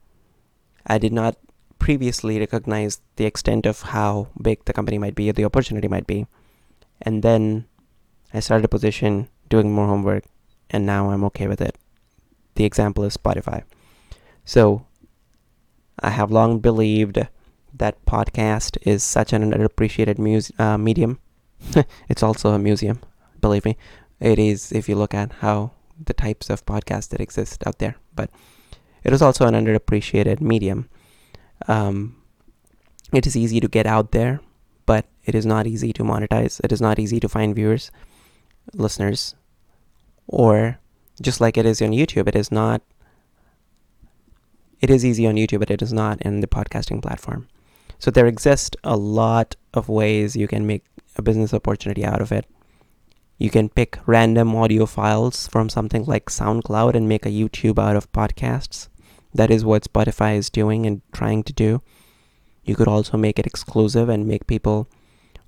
I 0.86 0.98
did 0.98 1.13
not 1.13 1.38
previously 1.80 2.39
recognize 2.39 3.02
the 3.15 3.26
extent 3.26 3.65
of 3.65 3.82
how 3.82 4.28
big 4.42 4.65
the 4.65 4.74
company 4.74 4.98
might 4.98 5.15
be 5.15 5.30
or 5.30 5.34
the 5.34 5.46
opportunity 5.46 5.88
might 5.88 6.08
be. 6.08 6.28
And 7.02 7.24
then 7.24 7.65
I 8.34 8.42
started 8.42 8.65
a 8.65 8.70
position 8.70 9.30
doing 9.50 9.72
more 9.72 9.88
homework, 9.88 10.26
and 10.70 10.86
now 10.86 11.10
I'm 11.10 11.24
okay 11.26 11.48
with 11.48 11.62
it. 11.62 11.78
The 12.56 12.65
example 12.65 13.04
is 13.06 13.18
Spotify. 13.18 13.63
So, 14.46 14.86
I 16.00 16.10
have 16.10 16.32
long 16.32 16.60
believed 16.60 17.20
that 17.74 18.06
podcast 18.06 18.78
is 18.82 19.04
such 19.04 19.34
an 19.34 19.52
underappreciated 19.52 20.18
muse- 20.18 20.52
uh, 20.60 20.78
medium. 20.78 21.20
it's 22.10 22.24
also 22.24 22.52
a 22.52 22.60
museum, 22.60 23.00
believe 23.42 23.65
me. 23.65 23.78
It 24.19 24.39
is 24.39 24.71
if 24.71 24.89
you 24.89 24.95
look 24.95 25.13
at 25.13 25.34
how 25.39 25.71
the 26.03 26.13
types 26.13 26.49
of 26.49 26.65
podcasts 26.65 27.10
that 27.10 27.21
exist 27.21 27.63
out 27.65 27.79
there, 27.79 27.95
but 28.15 28.29
it 29.03 29.13
is 29.13 29.21
also 29.21 29.45
an 29.45 29.53
underappreciated 29.53 30.41
medium. 30.41 30.89
Um, 31.67 32.15
it 33.12 33.25
is 33.25 33.36
easy 33.36 33.60
to 33.60 33.67
get 33.67 33.86
out 33.86 34.12
there, 34.12 34.41
but 34.86 35.05
it 35.23 35.36
is 35.36 35.45
not 35.45 35.67
easy 35.67 35.93
to 35.93 36.03
monetize. 36.03 36.60
It 36.63 36.71
is 36.71 36.82
not 36.82 36.99
easy 36.99 37.19
to 37.19 37.29
find 37.29 37.55
viewers, 37.55 37.91
listeners, 38.73 39.36
or 40.27 40.79
just 41.21 41.41
like 41.41 41.58
it 41.58 41.65
is 41.65 41.82
on 41.82 41.91
YouTube, 41.91 42.27
it 42.27 42.36
is 42.36 42.51
not. 42.51 42.82
It 44.79 44.89
is 44.89 45.03
easy 45.03 45.27
on 45.27 45.36
YouTube, 45.36 45.60
but 45.60 45.71
it 45.71 45.82
is 45.82 45.91
not 45.91 46.21
in 46.21 46.39
the 46.39 46.47
podcasting 46.47 47.01
platform. 47.01 47.49
So 47.97 48.10
there 48.12 48.27
exist 48.27 48.77
a 48.84 48.95
lot 48.95 49.58
of 49.73 49.89
ways 49.89 50.36
you 50.38 50.47
can 50.47 50.65
make 50.65 50.86
a 51.17 51.21
business 51.21 51.53
opportunity 51.53 52.05
out 52.05 52.21
of 52.21 52.32
it. 52.32 52.45
You 53.39 53.49
can 53.49 53.69
pick 53.69 53.97
random 54.06 54.54
audio 54.54 54.86
files 54.86 55.47
from 55.47 55.69
something 55.69 56.04
like 56.04 56.25
SoundCloud 56.25 56.93
and 56.93 57.08
make 57.08 57.25
a 57.25 57.30
YouTube 57.30 57.80
out 57.80 57.95
of 57.95 58.12
podcasts. 58.12 58.89
That 59.34 59.49
is 59.49 59.63
what 59.63 59.86
Spotify 59.86 60.38
is 60.38 60.49
doing 60.49 60.86
and 60.86 61.02
trying 61.13 61.43
to 61.43 61.54
do. 61.54 61.82
You 62.65 62.75
could 62.75 62.89
also 62.89 63.17
make 63.17 63.39
it 63.39 63.47
exclusive 63.47 64.10
and 64.10 64.28
make 64.28 64.45
people 64.45 64.89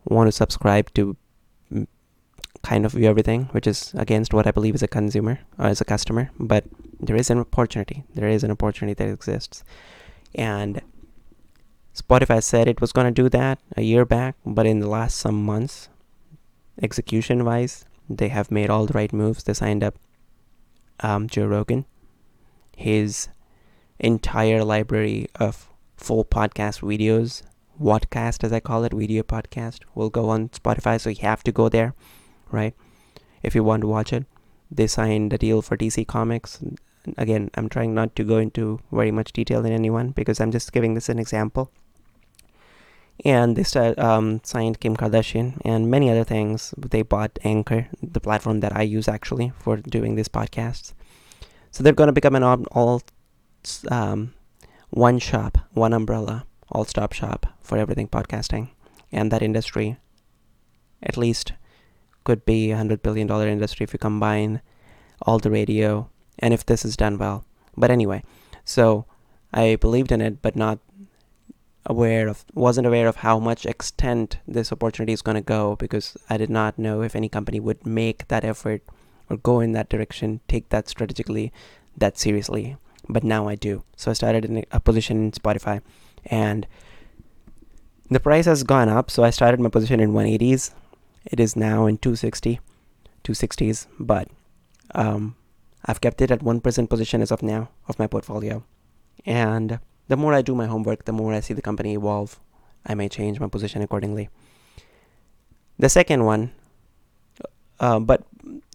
want 0.06 0.30
to 0.30 0.32
subscribe 0.32 0.94
to 0.94 1.18
kind 2.64 2.86
of 2.86 2.94
view 2.94 3.10
everything, 3.10 3.46
which 3.52 3.68
is 3.68 3.94
against 3.96 4.34
what 4.34 4.48
I 4.48 4.52
believe 4.52 4.76
as 4.76 4.84
a 4.84 4.88
consumer 4.88 5.40
uh, 5.60 5.64
or 5.64 5.66
as 5.68 5.82
a 5.82 5.86
customer. 5.86 6.32
But 6.40 6.64
there 7.00 7.18
is 7.18 7.30
an 7.30 7.40
opportunity. 7.40 8.06
There 8.14 8.30
is 8.30 8.44
an 8.44 8.52
opportunity 8.52 8.94
that 8.94 9.12
exists. 9.12 9.64
And 10.34 10.82
Spotify 11.94 12.42
said 12.42 12.70
it 12.70 12.80
was 12.80 12.94
going 12.94 13.14
to 13.14 13.22
do 13.22 13.28
that 13.30 13.60
a 13.76 13.82
year 13.82 14.06
back, 14.06 14.36
but 14.46 14.66
in 14.66 14.80
the 14.80 14.88
last 14.88 15.18
some 15.18 15.44
months, 15.44 15.90
execution 16.82 17.46
wise, 17.46 17.86
they 18.10 18.30
have 18.30 18.52
made 18.52 18.70
all 18.70 18.86
the 18.86 18.94
right 18.94 19.14
moves. 19.14 19.44
They 19.44 19.54
signed 19.54 19.84
up 19.84 19.96
um, 21.00 21.28
Joe 21.28 21.46
Rogan. 21.46 21.86
His 22.76 23.30
entire 24.00 24.64
library 24.64 25.28
of 25.36 25.70
full 25.96 26.26
podcast 26.26 26.82
videos, 26.82 27.44
Vodcast 27.82 28.44
as 28.44 28.52
I 28.52 28.60
call 28.60 28.84
it, 28.84 28.94
video 28.94 29.24
podcast, 29.24 29.80
will 29.96 30.10
go 30.10 30.30
on 30.30 30.50
Spotify. 30.50 31.00
So 31.00 31.10
you 31.10 31.22
have 31.22 31.44
to 31.44 31.52
go 31.52 31.70
there, 31.70 31.94
right? 32.52 32.76
If 33.44 33.56
you 33.56 33.64
want 33.64 33.82
to 33.82 33.88
watch 33.88 34.14
it. 34.14 34.26
They 34.74 34.88
signed 34.88 35.34
a 35.34 35.38
deal 35.38 35.62
for 35.62 35.76
DC 35.76 36.08
Comics. 36.08 36.64
Again, 37.18 37.50
I'm 37.56 37.68
trying 37.68 37.94
not 37.94 38.16
to 38.16 38.24
go 38.24 38.38
into 38.38 38.80
very 38.92 39.12
much 39.12 39.34
detail 39.34 39.66
in 39.66 39.74
anyone 39.74 40.12
because 40.12 40.40
I'm 40.40 40.52
just 40.52 40.72
giving 40.72 40.94
this 40.94 41.10
an 41.10 41.20
example 41.20 41.72
and 43.24 43.56
they 43.56 43.64
start, 43.64 44.00
um, 44.00 44.42
signed 44.44 44.80
Kim 44.80 44.98
Kardashian 44.98 45.60
and 45.64 45.92
many 45.92 46.10
other 46.10 46.24
things. 46.24 46.74
They 46.78 47.02
bought 47.02 47.38
Anchor, 47.44 47.88
the 48.02 48.20
platform 48.20 48.62
that 48.62 48.76
I 48.76 48.82
use 48.82 49.08
actually 49.08 49.52
for 49.60 49.78
doing 49.78 50.16
these 50.16 50.28
podcasts. 50.28 50.94
So 51.72 51.84
they're 51.84 51.94
going 51.94 52.08
to 52.08 52.14
become 52.14 52.36
an 52.36 52.44
all 52.44 53.02
um, 53.90 54.34
one 54.90 55.20
shop, 55.20 55.58
one 55.74 55.94
umbrella, 55.94 56.46
all 56.72 56.86
stop 56.86 57.14
shop 57.14 57.46
for 57.62 57.78
everything 57.78 58.08
podcasting. 58.08 58.70
And 59.12 59.32
that 59.32 59.42
industry, 59.42 59.98
at 61.04 61.18
least, 61.18 61.54
could 62.24 62.46
be 62.46 62.72
a 62.72 62.78
hundred 62.78 63.02
billion 63.02 63.28
dollar 63.28 63.48
industry 63.48 63.84
if 63.84 63.94
you 63.94 64.00
combine 64.00 64.62
all 65.22 65.40
the 65.40 65.52
radio 65.52 66.10
and 66.40 66.54
if 66.54 66.66
this 66.66 66.84
is 66.86 66.98
done 66.98 67.18
well. 67.18 67.46
But 67.78 67.92
anyway, 67.92 68.24
so 68.66 69.06
I 69.54 69.76
believed 69.76 70.12
in 70.12 70.22
it, 70.22 70.42
but 70.42 70.56
not 70.56 70.80
aware 71.86 72.28
of 72.28 72.46
wasn't 72.54 72.86
aware 72.86 73.08
of 73.08 73.18
how 73.18 73.40
much 73.40 73.66
extent 73.66 74.38
this 74.48 74.72
opportunity 74.72 75.14
is 75.14 75.22
going 75.22 75.36
to 75.36 75.42
go 75.42 75.76
because 75.76 76.16
I 76.30 76.38
did 76.38 76.50
not 76.50 76.78
know 76.78 77.02
if 77.02 77.16
any 77.16 77.30
company 77.30 77.60
would 77.60 77.86
make 77.86 78.28
that 78.28 78.44
effort 78.44 78.84
or 79.30 79.38
go 79.38 79.60
in 79.60 79.72
that 79.72 79.90
direction, 79.90 80.42
take 80.48 80.70
that 80.70 80.88
strategically, 80.88 81.52
that 81.98 82.18
seriously. 82.18 82.78
But 83.10 83.24
now 83.24 83.48
I 83.48 83.56
do. 83.56 83.84
So 83.96 84.12
I 84.12 84.14
started 84.14 84.46
in 84.46 84.64
a 84.72 84.80
position 84.80 85.26
in 85.26 85.32
Spotify, 85.32 85.82
and 86.26 86.68
the 88.10 88.20
price 88.20 88.46
has 88.46 88.64
gone 88.64 88.90
up. 88.90 89.10
So 89.10 89.24
I 89.24 89.32
started 89.32 89.60
my 89.60 89.70
position 89.70 90.00
in 90.00 90.12
180s. 90.12 90.72
It 91.26 91.40
is 91.40 91.56
now 91.56 91.88
in 91.88 91.98
260, 91.98 92.60
260s. 93.24 93.88
But 94.00 94.28
um, 94.94 95.36
I've 95.86 96.02
kept 96.02 96.22
it 96.22 96.30
at 96.30 96.44
one 96.44 96.62
percent 96.62 96.90
position 96.90 97.22
as 97.22 97.32
of 97.32 97.42
now 97.42 97.70
of 97.88 97.98
my 97.98 98.08
portfolio, 98.08 98.64
and 99.26 99.80
the 100.12 100.18
more 100.18 100.34
I 100.34 100.42
do 100.42 100.54
my 100.54 100.68
homework, 100.68 101.06
the 101.06 101.14
more 101.14 101.34
I 101.34 101.40
see 101.40 101.54
the 101.54 101.62
company 101.62 101.94
evolve. 101.94 102.38
I 102.86 102.96
may 102.96 103.08
change 103.08 103.40
my 103.40 103.48
position 103.48 103.82
accordingly. 103.82 104.28
The 105.80 105.88
second 105.88 106.26
one, 106.26 106.52
uh, 107.80 108.00
but 108.00 108.28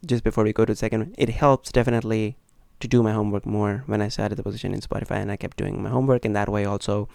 just 0.07 0.25
before 0.25 0.45
we 0.45 0.55
go 0.55 0.65
to 0.65 0.73
the 0.73 0.83
second, 0.85 1.15
it 1.19 1.29
helps 1.29 1.71
definitely 1.71 2.39
to 2.81 2.89
do 2.89 3.03
my 3.03 3.13
homework 3.13 3.45
more 3.45 3.85
when 3.85 4.01
I 4.01 4.09
started 4.09 4.37
the 4.37 4.43
position 4.43 4.73
in 4.73 4.81
Spotify 4.81 5.19
and 5.21 5.31
I 5.31 5.37
kept 5.37 5.59
doing 5.59 5.83
my 5.83 5.91
homework 5.91 6.25
in 6.25 6.33
that 6.33 6.49
way 6.49 6.65
also 6.65 7.07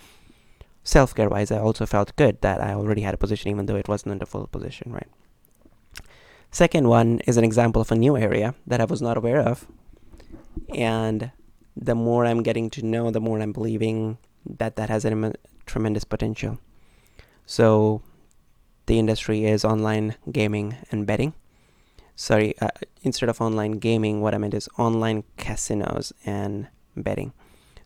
self 0.84 1.16
care 1.16 1.30
wise 1.30 1.52
I 1.52 1.58
also 1.58 1.88
felt 1.88 2.16
good 2.16 2.42
that 2.42 2.62
I 2.62 2.74
already 2.74 3.02
had 3.02 3.16
a 3.16 3.24
position 3.26 3.50
even 3.50 3.66
though 3.66 3.76
it 3.76 3.88
wasn't 3.88 4.22
a 4.22 4.28
full 4.28 4.46
position, 4.46 4.92
right? 4.92 5.12
Second 6.52 6.88
one 6.88 7.22
is 7.26 7.38
an 7.38 7.44
example 7.44 7.82
of 7.82 7.92
a 7.92 7.96
new 7.96 8.16
area 8.16 8.54
that 8.68 8.82
I 8.82 8.86
was 8.86 9.02
not 9.02 9.18
aware 9.18 9.40
of. 9.40 9.66
And 10.76 11.32
the 11.76 11.96
more 11.96 12.26
I'm 12.26 12.44
getting 12.44 12.70
to 12.72 12.86
know, 12.86 13.12
the 13.12 13.22
more 13.22 13.40
I'm 13.40 13.54
believing 13.54 14.18
that 14.46 14.76
that 14.76 14.90
has 14.90 15.06
a 15.06 15.34
tremendous 15.66 16.04
potential. 16.04 16.60
So, 17.46 18.02
the 18.86 19.00
industry 19.00 19.46
is 19.46 19.64
online 19.64 20.16
gaming 20.32 20.78
and 20.92 21.06
betting. 21.06 21.34
Sorry, 22.16 22.58
uh, 22.60 22.70
instead 23.04 23.30
of 23.30 23.42
online 23.42 23.74
gaming, 23.74 24.22
what 24.22 24.34
I 24.34 24.38
meant 24.38 24.54
is 24.54 24.70
online 24.78 25.24
casinos 25.38 26.14
and 26.26 26.68
betting. 26.96 27.34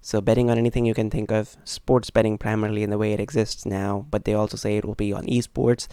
So, 0.02 0.22
betting 0.22 0.50
on 0.50 0.58
anything 0.58 0.86
you 0.86 0.94
can 0.94 1.10
think 1.10 1.32
of, 1.32 1.58
sports 1.64 2.10
betting 2.10 2.38
primarily 2.38 2.84
in 2.84 2.90
the 2.90 2.98
way 2.98 3.14
it 3.14 3.20
exists 3.20 3.66
now, 3.66 4.06
but 4.10 4.26
they 4.26 4.34
also 4.34 4.58
say 4.58 4.78
it 4.78 4.86
will 4.86 4.96
be 4.96 5.14
on 5.14 5.26
esports. 5.26 5.88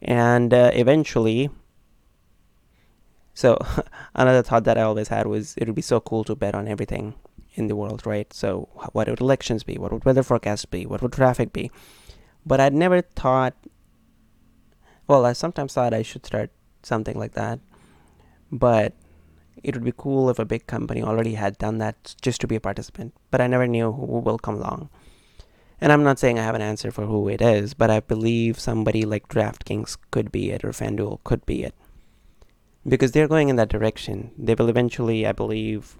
And 0.00 0.52
uh, 0.52 0.70
eventually, 0.74 1.50
so 3.34 3.58
another 4.14 4.42
thought 4.42 4.64
that 4.64 4.78
I 4.78 4.82
always 4.82 5.08
had 5.08 5.26
was 5.26 5.54
it 5.56 5.66
would 5.66 5.74
be 5.74 5.82
so 5.82 6.00
cool 6.00 6.24
to 6.24 6.34
bet 6.36 6.54
on 6.54 6.68
everything 6.68 7.14
in 7.54 7.66
the 7.66 7.76
world, 7.76 8.06
right? 8.06 8.32
So 8.32 8.68
what 8.92 9.08
would 9.08 9.20
elections 9.20 9.64
be? 9.64 9.76
What 9.76 9.92
would 9.92 10.04
weather 10.04 10.22
forecasts 10.22 10.64
be? 10.64 10.86
What 10.86 11.02
would 11.02 11.12
traffic 11.12 11.52
be? 11.52 11.70
But 12.46 12.60
I'd 12.60 12.74
never 12.74 13.02
thought. 13.02 13.54
Well, 15.06 15.26
I 15.26 15.34
sometimes 15.34 15.74
thought 15.74 15.92
I 15.92 16.02
should 16.02 16.24
start 16.24 16.50
something 16.82 17.18
like 17.18 17.32
that, 17.32 17.58
but 18.50 18.94
it 19.62 19.74
would 19.74 19.84
be 19.84 19.92
cool 19.96 20.30
if 20.30 20.38
a 20.38 20.44
big 20.44 20.66
company 20.66 21.02
already 21.02 21.34
had 21.34 21.58
done 21.58 21.78
that 21.78 22.14
just 22.22 22.40
to 22.40 22.46
be 22.46 22.56
a 22.56 22.60
participant. 22.60 23.14
But 23.30 23.40
I 23.40 23.46
never 23.46 23.66
knew 23.66 23.92
who 23.92 24.20
will 24.20 24.38
come 24.38 24.56
along. 24.56 24.88
And 25.80 25.92
I'm 25.92 26.04
not 26.04 26.18
saying 26.18 26.38
I 26.38 26.44
have 26.44 26.54
an 26.54 26.62
answer 26.62 26.90
for 26.90 27.04
who 27.04 27.28
it 27.28 27.42
is, 27.42 27.74
but 27.74 27.90
I 27.90 28.00
believe 28.00 28.58
somebody 28.58 29.04
like 29.04 29.28
DraftKings 29.28 29.98
could 30.10 30.32
be 30.32 30.50
it 30.50 30.64
or 30.64 30.70
FanDuel 30.70 31.22
could 31.24 31.44
be 31.44 31.64
it 31.64 31.74
because 32.86 33.12
they're 33.12 33.28
going 33.28 33.48
in 33.48 33.56
that 33.56 33.68
direction. 33.68 34.32
They 34.38 34.54
will 34.54 34.68
eventually, 34.68 35.26
I 35.26 35.32
believe, 35.32 35.96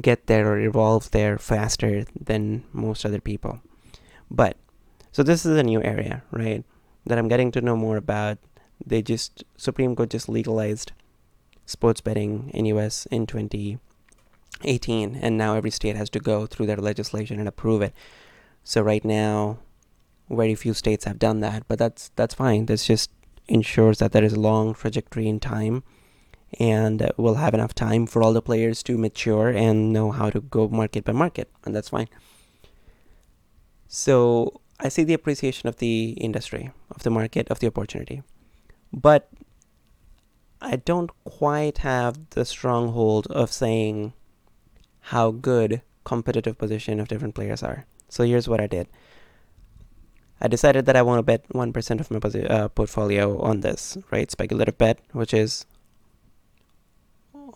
get 0.00 0.26
there 0.26 0.52
or 0.52 0.58
evolve 0.58 1.10
there 1.10 1.38
faster 1.38 2.04
than 2.18 2.64
most 2.72 3.04
other 3.04 3.20
people. 3.20 3.60
But 4.30 4.56
so 5.12 5.22
this 5.22 5.46
is 5.46 5.56
a 5.56 5.62
new 5.62 5.82
area, 5.82 6.22
right? 6.30 6.64
That 7.06 7.18
I'm 7.18 7.28
getting 7.28 7.52
to 7.52 7.60
know 7.60 7.76
more 7.76 7.96
about. 7.96 8.38
They 8.84 9.02
just 9.02 9.44
Supreme 9.56 9.94
Court 9.94 10.10
just 10.10 10.28
legalized 10.28 10.92
sports 11.66 12.00
betting 12.00 12.50
in 12.52 12.66
US 12.66 13.06
in 13.06 13.26
2018 13.26 15.16
and 15.16 15.38
now 15.38 15.54
every 15.54 15.70
state 15.70 15.96
has 15.96 16.10
to 16.10 16.20
go 16.20 16.46
through 16.46 16.66
their 16.66 16.76
legislation 16.76 17.38
and 17.38 17.48
approve 17.48 17.82
it. 17.82 17.94
So 18.64 18.82
right 18.82 19.04
now 19.04 19.58
very 20.28 20.54
few 20.54 20.74
states 20.74 21.04
have 21.04 21.18
done 21.18 21.40
that, 21.40 21.68
but 21.68 21.78
that's 21.78 22.10
that's 22.16 22.34
fine. 22.34 22.66
That's 22.66 22.86
just 22.86 23.10
ensures 23.48 23.98
that 23.98 24.12
there 24.12 24.24
is 24.24 24.32
a 24.32 24.40
long 24.40 24.74
trajectory 24.74 25.28
in 25.28 25.40
time 25.40 25.82
and 26.60 27.10
we'll 27.16 27.34
have 27.34 27.54
enough 27.54 27.74
time 27.74 28.06
for 28.06 28.22
all 28.22 28.32
the 28.32 28.42
players 28.42 28.82
to 28.82 28.96
mature 28.96 29.48
and 29.48 29.92
know 29.92 30.10
how 30.12 30.30
to 30.30 30.40
go 30.40 30.68
market 30.68 31.04
by 31.04 31.12
market 31.12 31.50
and 31.64 31.74
that's 31.74 31.90
fine 31.90 32.08
so 33.88 34.60
i 34.80 34.88
see 34.88 35.04
the 35.04 35.14
appreciation 35.14 35.68
of 35.68 35.76
the 35.76 36.10
industry 36.12 36.70
of 36.90 37.02
the 37.02 37.10
market 37.10 37.48
of 37.50 37.58
the 37.60 37.66
opportunity 37.66 38.22
But 38.92 39.28
I 40.60 40.76
don't 40.76 41.10
quite 41.24 41.78
have 41.78 42.30
the 42.30 42.44
stronghold 42.44 43.26
of 43.26 43.52
saying 43.52 44.14
how 45.12 45.30
good 45.30 45.82
competitive 46.04 46.56
position 46.56 47.00
of 47.00 47.08
different 47.08 47.34
players 47.34 47.62
are. 47.62 47.84
So 48.08 48.24
here's 48.24 48.48
what 48.48 48.60
I 48.60 48.66
did. 48.66 48.88
I 50.44 50.46
decided 50.46 50.84
that 50.84 50.94
I 50.94 51.00
want 51.00 51.20
to 51.20 51.22
bet 51.22 51.48
1% 51.48 52.00
of 52.00 52.10
my 52.10 52.18
posi- 52.18 52.50
uh, 52.50 52.68
portfolio 52.68 53.40
on 53.40 53.60
this, 53.60 53.96
right? 54.10 54.30
Speculative 54.30 54.76
bet, 54.76 54.98
which 55.12 55.32
is 55.32 55.64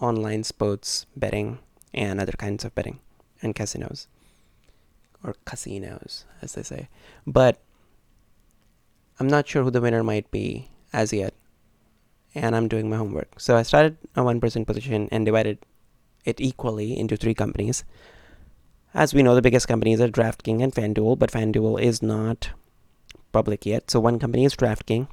online 0.01 0.43
sports 0.43 1.05
betting 1.15 1.59
and 1.93 2.19
other 2.19 2.33
kinds 2.33 2.65
of 2.65 2.75
betting 2.75 3.01
and 3.43 3.55
casinos 3.55 4.09
or 5.23 5.35
casinos, 5.45 6.25
as 6.41 6.55
they 6.55 6.63
say. 6.63 6.89
But 7.27 7.61
I'm 9.21 9.29
not 9.29 9.47
sure 9.47 9.65
who 9.65 9.71
the 9.71 9.83
winner 9.83 10.03
might 10.03 10.31
be 10.31 10.71
as 10.91 11.13
yet, 11.13 11.35
and 12.35 12.57
I'm 12.57 12.69
doing 12.69 12.89
my 12.89 12.97
homework. 12.97 13.39
So 13.39 13.55
I 13.55 13.65
started 13.65 13.99
a 14.17 14.23
1% 14.23 14.67
position 14.67 15.11
and 15.13 15.27
divided 15.27 15.59
it 16.25 16.41
equally 16.41 16.99
into 16.99 17.19
three 17.19 17.35
companies. 17.35 17.85
As 18.95 19.13
we 19.13 19.23
know, 19.23 19.35
the 19.35 19.43
biggest 19.43 19.69
companies 19.69 20.01
are 20.01 20.09
DraftKings 20.09 20.63
and 20.63 20.73
FanDuel, 20.73 21.19
but 21.19 21.31
FanDuel 21.31 21.83
is 21.83 22.01
not 22.01 22.49
public 23.33 23.67
yet. 23.67 23.91
So 23.91 24.01
one 24.01 24.19
company 24.19 24.45
is 24.45 24.55
DraftKings. 24.55 25.09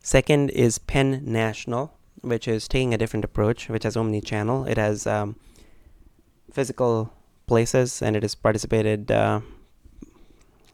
Second 0.00 0.50
is 0.50 0.78
Penn 0.78 1.22
National, 1.24 1.92
which 2.20 2.46
is 2.46 2.68
taking 2.68 2.94
a 2.94 2.98
different 2.98 3.24
approach, 3.24 3.68
which 3.68 3.82
has 3.82 3.96
omni-channel. 3.96 4.64
It 4.66 4.78
has 4.78 5.06
um, 5.06 5.36
physical 6.52 7.12
places, 7.46 8.02
and 8.02 8.16
it 8.16 8.22
has 8.22 8.34
participated 8.34 9.10
uh, 9.10 9.40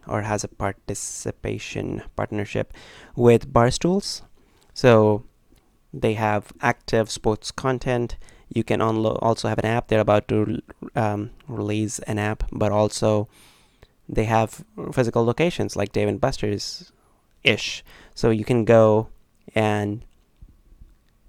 or 0.06 0.22
has 0.22 0.44
a 0.44 0.48
participation 0.48 2.02
partnership 2.16 2.74
with 3.16 3.52
Barstools. 3.52 4.22
So 4.74 5.24
they 5.92 6.14
have 6.14 6.52
active 6.60 7.10
sports 7.10 7.50
content. 7.50 8.16
You 8.48 8.64
can 8.64 8.80
also 8.80 9.48
have 9.48 9.58
an 9.58 9.66
app. 9.66 9.88
They're 9.88 10.00
about 10.00 10.28
to 10.28 10.60
um, 10.94 11.30
release 11.48 11.98
an 12.00 12.18
app, 12.18 12.44
but 12.52 12.72
also 12.72 13.28
they 14.12 14.24
have 14.24 14.64
physical 14.92 15.24
locations 15.24 15.74
like 15.74 15.90
Dave 15.92 16.06
and 16.06 16.20
Buster's 16.20 16.92
ish. 17.42 17.82
So 18.14 18.28
you 18.28 18.44
can 18.44 18.66
go 18.66 19.08
and 19.54 20.04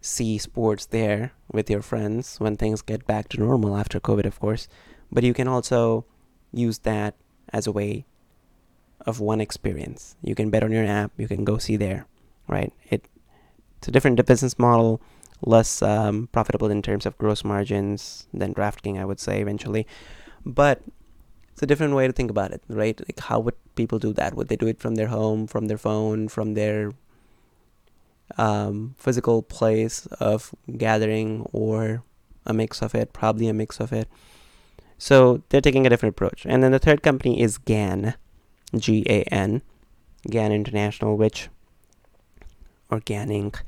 see 0.02 0.38
sports 0.38 0.86
there 0.88 1.32
with 1.52 1.70
your 1.70 1.82
friends 1.82 2.40
when 2.42 2.58
things 2.58 2.82
get 2.82 3.08
back 3.08 3.30
to 3.30 3.40
normal 3.40 3.78
after 3.78 4.02
COVID, 4.02 4.26
of 4.26 4.38
course. 4.40 4.68
But 5.10 5.24
you 5.24 5.34
can 5.34 5.48
also 5.48 6.06
use 6.52 6.80
that 6.80 7.16
as 7.54 7.66
a 7.66 7.72
way 7.72 8.06
of 9.06 9.22
one 9.22 9.40
experience. 9.40 10.18
You 10.22 10.36
can 10.36 10.50
bet 10.50 10.64
on 10.64 10.72
your 10.72 10.86
app. 10.86 11.12
You 11.18 11.30
can 11.30 11.46
go 11.46 11.58
see 11.58 11.78
there, 11.78 12.06
right? 12.48 12.74
It 12.90 13.08
it's 13.78 13.88
a 13.88 13.92
different 13.92 14.26
business 14.26 14.58
model, 14.60 15.02
less 15.42 15.82
um, 15.82 16.28
profitable 16.32 16.70
in 16.70 16.82
terms 16.82 17.06
of 17.06 17.18
gross 17.18 17.44
margins 17.44 18.28
than 18.34 18.54
DraftKings, 18.54 19.00
I 19.00 19.06
would 19.06 19.20
say 19.20 19.42
eventually, 19.42 19.86
but 20.46 20.82
it's 21.54 21.62
a 21.62 21.68
different 21.68 21.94
way 21.94 22.08
to 22.08 22.14
think 22.14 22.32
about 22.32 22.52
it, 22.52 22.64
right? 22.68 23.00
Like 23.00 23.20
how 23.20 23.40
would 23.40 23.56
people 23.76 24.00
do 24.00 24.12
that? 24.14 24.36
Would 24.36 24.48
they 24.48 24.56
do 24.56 24.68
it 24.68 24.80
from 24.80 24.96
their 24.96 25.08
home, 25.08 25.46
from 25.48 25.68
their 25.68 25.78
phone, 25.78 26.28
from 26.28 26.56
their 26.56 26.92
um, 28.38 28.96
physical 28.98 29.44
place 29.44 30.08
of 30.20 30.54
gathering, 30.78 31.48
or 31.54 32.04
a 32.46 32.54
mix 32.54 32.82
of 32.82 32.96
it? 32.96 33.14
Probably 33.14 33.48
a 33.48 33.54
mix 33.54 33.80
of 33.80 33.94
it. 33.94 34.10
So 34.98 35.44
they're 35.50 35.62
taking 35.62 35.86
a 35.86 35.90
different 35.90 36.16
approach. 36.16 36.46
And 36.46 36.64
then 36.64 36.72
the 36.72 36.80
third 36.80 37.04
company 37.04 37.40
is 37.40 37.60
GAN, 37.60 38.16
G 38.76 39.06
A 39.08 39.22
N, 39.24 39.62
GAN 40.28 40.52
International, 40.52 41.18
which 41.18 41.50
or 42.90 42.98
organic. 42.98 43.62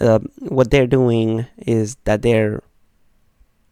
Uh, 0.00 0.20
what 0.38 0.70
they're 0.70 0.86
doing 0.86 1.46
is 1.58 1.96
that 2.04 2.22
they're 2.22 2.62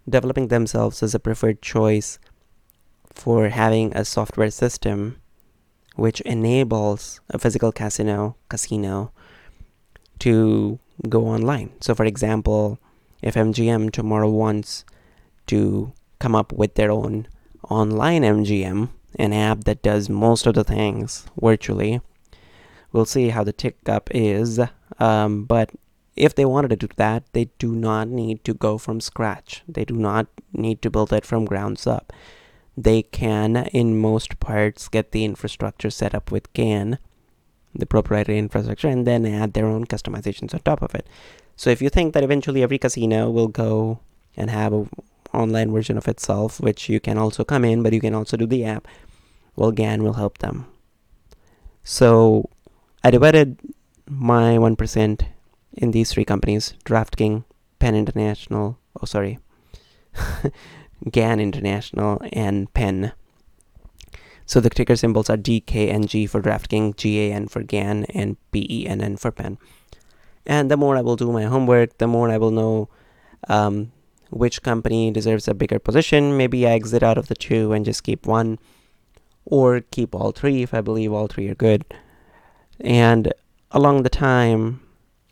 developing 0.09 0.49
themselves 0.49 1.03
as 1.03 1.15
a 1.15 1.19
preferred 1.19 1.63
choice 1.63 2.19
for 3.17 3.49
having 3.49 3.97
a 3.97 4.05
software 4.05 4.51
system 4.51 5.17
which 5.97 6.21
enables 6.21 7.21
a 7.31 7.39
physical 7.39 7.73
casino 7.73 8.37
casino 8.49 9.11
to 10.19 10.79
go 11.09 11.27
online. 11.27 11.73
So 11.81 11.95
for 11.95 12.05
example, 12.05 12.79
if 13.23 13.35
MGM 13.35 13.91
tomorrow 13.91 14.31
wants 14.31 14.85
to 15.47 15.93
come 16.19 16.35
up 16.35 16.53
with 16.53 16.75
their 16.75 16.91
own 16.91 17.29
online 17.71 18.23
MGM, 18.23 18.91
an 19.19 19.33
app 19.33 19.65
that 19.65 19.83
does 19.83 20.09
most 20.09 20.47
of 20.47 20.55
the 20.55 20.65
things 20.65 21.27
virtually, 21.41 22.01
we'll 22.93 23.07
see 23.07 23.31
how 23.31 23.43
the 23.43 23.53
tick 23.53 23.77
up 23.89 24.11
is. 24.15 24.61
Um, 24.99 25.45
but 25.45 25.71
if 26.15 26.35
they 26.35 26.45
wanted 26.45 26.69
to 26.69 26.77
do 26.77 26.89
that, 26.97 27.25
they 27.33 27.47
do 27.59 27.73
not 27.75 28.09
need 28.09 28.45
to 28.45 28.55
go 28.55 28.79
from 28.79 29.01
scratch. 29.01 29.63
They 29.67 29.85
do 29.85 29.95
not 29.95 30.27
need 30.53 30.83
to 30.83 30.91
build 30.91 31.13
it 31.13 31.25
from 31.25 31.47
grounds 31.47 31.87
up. 31.87 32.13
They 32.77 33.03
can, 33.03 33.69
in 33.73 33.99
most 33.99 34.39
parts, 34.39 34.89
get 34.89 35.13
the 35.13 35.25
infrastructure 35.25 35.91
set 35.91 36.15
up 36.15 36.31
with 36.31 36.53
GAN, 36.53 36.99
the 37.75 37.87
proprietary 37.87 38.39
infrastructure, 38.39 38.89
and 38.89 39.07
then 39.07 39.25
add 39.25 39.55
their 39.55 39.67
own 39.67 39.87
customizations 39.87 40.53
on 40.53 40.61
top 40.61 40.83
of 40.83 40.95
it. 40.95 41.07
So 41.57 41.71
if 41.71 41.81
you 41.81 41.89
think 41.89 42.13
that 42.13 42.23
eventually 42.23 42.63
every 42.63 42.79
casino 42.79 43.31
will 43.31 43.49
go 43.49 44.01
and 44.37 44.51
have 44.51 44.75
a 44.75 44.87
online 45.33 45.73
version 45.73 45.97
of 45.97 46.09
itself, 46.09 46.61
which 46.61 46.89
you 46.89 47.01
can 47.01 47.19
also 47.19 47.45
come 47.45 47.65
in, 47.65 47.83
but 47.83 47.93
you 47.93 48.01
can 48.01 48.15
also 48.15 48.37
do 48.37 48.47
the 48.47 48.65
app, 48.65 48.87
well, 49.55 49.73
GAN 49.73 50.03
will 50.03 50.15
help 50.15 50.39
them. 50.39 50.67
So 51.83 52.51
I 53.03 53.11
divided 53.11 53.59
my 54.09 54.57
1% 54.57 55.27
in 55.75 55.91
these 55.91 56.13
three 56.13 56.25
companies 56.25 56.75
DraftKings, 56.85 57.45
Penn 57.79 57.95
International, 57.95 58.79
oh, 59.01 59.07
sorry, 59.07 59.39
GAN 61.11 61.41
International, 61.41 62.21
and 62.33 62.73
Penn. 62.75 63.13
So 64.47 64.61
the 64.61 64.71
ticker 64.71 64.97
symbols 64.97 65.29
are 65.29 65.37
DKNG 65.37 66.29
for 66.29 66.41
DraftKings, 66.41 66.97
GAN 66.97 67.49
for 67.49 67.63
GAN, 67.63 68.05
and 68.07 68.37
PENN 68.53 69.19
for 69.19 69.31
Penn. 69.31 69.59
And 70.47 70.71
the 70.71 70.77
more 70.77 70.97
I 70.97 71.01
will 71.01 71.17
do 71.17 71.33
my 71.33 71.45
homework, 71.45 71.99
the 71.99 72.07
more 72.07 72.31
I 72.31 72.39
will 72.39 72.53
know 72.53 72.89
um, 73.49 73.91
which 74.31 74.63
company 74.63 75.11
deserves 75.11 75.49
a 75.49 75.55
bigger 75.55 75.81
position. 75.81 76.37
Maybe 76.37 76.67
I 76.67 76.73
exit 76.73 77.03
out 77.03 77.19
of 77.19 77.27
the 77.27 77.35
two 77.35 77.73
and 77.73 77.85
just 77.85 78.05
keep 78.05 78.27
one, 78.27 78.59
or 79.45 79.81
keep 79.81 80.15
all 80.15 80.31
three 80.31 80.63
if 80.63 80.73
I 80.73 80.81
believe 80.81 81.13
all 81.13 81.27
three 81.27 81.49
are 81.49 81.55
good. 81.55 81.85
And 82.81 83.33
along 83.73 84.05
the 84.05 84.11
time 84.11 84.81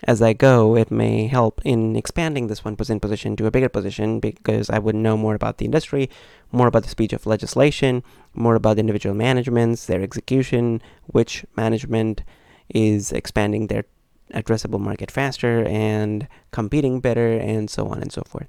as 0.06 0.20
I 0.20 0.34
go, 0.34 0.76
it 0.76 0.90
may 0.90 1.26
help 1.26 1.60
in 1.64 1.96
expanding 1.96 2.46
this 2.46 2.60
1% 2.60 3.00
position 3.00 3.36
to 3.36 3.46
a 3.46 3.50
bigger 3.50 3.68
position 3.68 4.20
because 4.20 4.68
I 4.68 4.78
would 4.78 4.94
know 4.94 5.16
more 5.16 5.34
about 5.34 5.58
the 5.58 5.64
industry, 5.64 6.10
more 6.52 6.66
about 6.66 6.82
the 6.82 6.90
speech 6.90 7.12
of 7.12 7.26
legislation, 7.26 8.02
more 8.34 8.54
about 8.54 8.78
individual 8.78 9.14
managements, 9.14 9.86
their 9.86 10.02
execution, 10.02 10.82
which 11.06 11.44
management 11.56 12.22
is 12.68 13.12
expanding 13.12 13.68
their 13.68 13.84
addressable 14.32 14.80
market 14.80 15.10
faster 15.10 15.64
and 15.66 16.28
competing 16.50 17.00
better, 17.00 17.32
and 17.32 17.70
so 17.70 17.86
on 17.88 18.02
and 18.02 18.12
so 18.12 18.22
forth. 18.26 18.48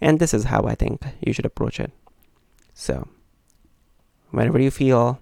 And 0.00 0.18
this 0.18 0.34
is 0.34 0.44
how 0.44 0.62
I 0.62 0.74
think 0.74 1.04
you 1.20 1.32
should 1.32 1.46
approach 1.46 1.78
it. 1.78 1.92
So, 2.74 3.08
whenever 4.30 4.60
you 4.60 4.70
feel 4.70 5.20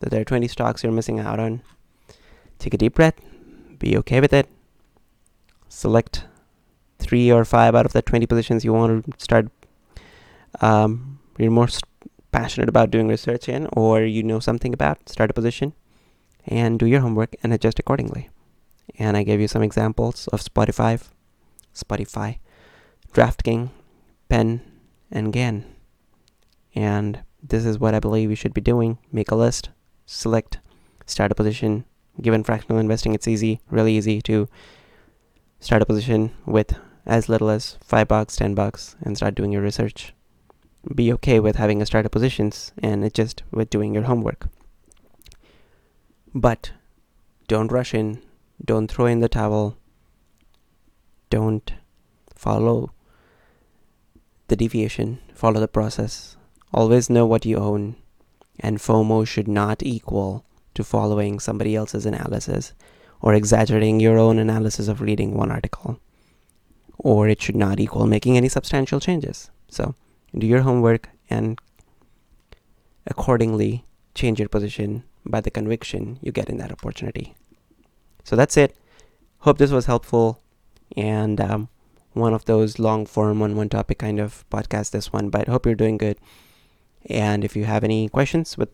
that 0.00 0.10
there 0.10 0.20
are 0.20 0.24
20 0.24 0.48
stocks 0.48 0.82
you're 0.82 0.92
missing 0.92 1.18
out 1.18 1.40
on, 1.40 1.62
take 2.58 2.74
a 2.74 2.78
deep 2.78 2.94
breath, 2.94 3.20
be 3.78 3.96
okay 3.98 4.20
with 4.20 4.32
it. 4.32 4.48
Select 5.68 6.24
three 6.98 7.30
or 7.30 7.44
five 7.44 7.74
out 7.74 7.86
of 7.86 7.92
the 7.92 8.02
20 8.02 8.26
positions 8.26 8.64
you 8.64 8.72
want 8.72 9.04
to 9.04 9.12
start, 9.22 9.48
um, 10.60 11.20
you're 11.38 11.50
most 11.50 11.84
passionate 12.32 12.68
about 12.68 12.90
doing 12.90 13.08
research 13.08 13.48
in, 13.48 13.68
or 13.72 14.02
you 14.02 14.22
know 14.22 14.40
something 14.40 14.74
about, 14.74 15.08
start 15.08 15.30
a 15.30 15.34
position 15.34 15.72
and 16.46 16.78
do 16.78 16.86
your 16.86 17.00
homework 17.00 17.36
and 17.42 17.52
adjust 17.52 17.78
accordingly. 17.78 18.30
And 18.98 19.16
I 19.16 19.22
gave 19.22 19.40
you 19.40 19.48
some 19.48 19.62
examples 19.62 20.28
of 20.28 20.40
Spotify, 20.40 21.02
Spotify, 21.74 22.38
DraftKings, 23.12 23.70
Penn, 24.28 24.62
and 25.10 25.32
GAN. 25.32 25.64
And 26.74 27.22
this 27.42 27.64
is 27.64 27.78
what 27.78 27.94
I 27.94 28.00
believe 28.00 28.30
you 28.30 28.36
should 28.36 28.54
be 28.54 28.60
doing. 28.60 28.98
Make 29.12 29.30
a 29.30 29.36
list, 29.36 29.70
select, 30.06 30.58
start 31.06 31.32
a 31.32 31.34
position, 31.34 31.84
given 32.20 32.44
fractional 32.44 32.78
investing, 32.78 33.14
it's 33.14 33.28
easy, 33.28 33.60
really 33.70 33.96
easy 33.96 34.20
to 34.22 34.48
start 35.60 35.82
a 35.82 35.86
position 35.86 36.32
with 36.46 36.74
as 37.06 37.28
little 37.28 37.50
as 37.50 37.78
five 37.82 38.08
bucks, 38.08 38.36
ten 38.36 38.54
bucks, 38.54 38.96
and 39.02 39.16
start 39.16 39.34
doing 39.34 39.52
your 39.52 39.62
research. 39.62 40.12
Be 40.94 41.12
okay 41.14 41.40
with 41.40 41.56
having 41.56 41.82
a 41.82 41.86
startup 41.86 42.12
positions 42.12 42.72
and 42.82 43.12
just 43.12 43.42
with 43.50 43.70
doing 43.70 43.94
your 43.94 44.04
homework. 44.04 44.46
But 46.34 46.72
don't 47.48 47.72
rush 47.72 47.94
in, 47.94 48.22
don't 48.64 48.90
throw 48.90 49.06
in 49.06 49.20
the 49.20 49.28
towel, 49.28 49.76
don't 51.30 51.72
follow 52.34 52.92
the 54.48 54.56
deviation, 54.56 55.18
follow 55.34 55.60
the 55.60 55.68
process. 55.68 56.36
Always 56.72 57.08
know 57.08 57.26
what 57.26 57.46
you 57.46 57.56
own, 57.56 57.96
and 58.60 58.78
FOMO 58.78 59.26
should 59.26 59.48
not 59.48 59.82
equal 59.82 60.44
to 60.78 60.84
following 60.84 61.40
somebody 61.40 61.74
else's 61.74 62.06
analysis 62.06 62.72
or 63.20 63.34
exaggerating 63.34 63.98
your 63.98 64.16
own 64.16 64.38
analysis 64.38 64.86
of 64.86 65.00
reading 65.00 65.34
one 65.34 65.50
article. 65.50 65.98
Or 66.98 67.28
it 67.28 67.42
should 67.42 67.56
not 67.56 67.80
equal 67.80 68.06
making 68.06 68.36
any 68.36 68.48
substantial 68.48 69.00
changes. 69.00 69.50
So 69.68 69.96
do 70.36 70.46
your 70.46 70.60
homework 70.60 71.08
and 71.28 71.58
accordingly 73.08 73.84
change 74.14 74.38
your 74.38 74.48
position 74.48 75.02
by 75.26 75.40
the 75.40 75.50
conviction 75.50 76.20
you 76.22 76.30
get 76.30 76.48
in 76.48 76.58
that 76.58 76.70
opportunity. 76.70 77.34
So 78.22 78.36
that's 78.36 78.56
it. 78.56 78.76
Hope 79.38 79.58
this 79.58 79.72
was 79.72 79.86
helpful 79.86 80.40
and 80.96 81.40
um, 81.40 81.68
one 82.12 82.34
of 82.34 82.44
those 82.44 82.78
long 82.78 83.04
form 83.04 83.42
on 83.42 83.56
one 83.56 83.68
topic 83.68 83.98
kind 83.98 84.20
of 84.20 84.48
podcast, 84.48 84.92
this 84.92 85.12
one, 85.12 85.28
but 85.28 85.48
hope 85.48 85.66
you're 85.66 85.74
doing 85.74 85.98
good. 85.98 86.18
And 87.06 87.44
if 87.44 87.56
you 87.56 87.64
have 87.64 87.82
any 87.82 88.08
questions 88.08 88.56
with 88.56 88.68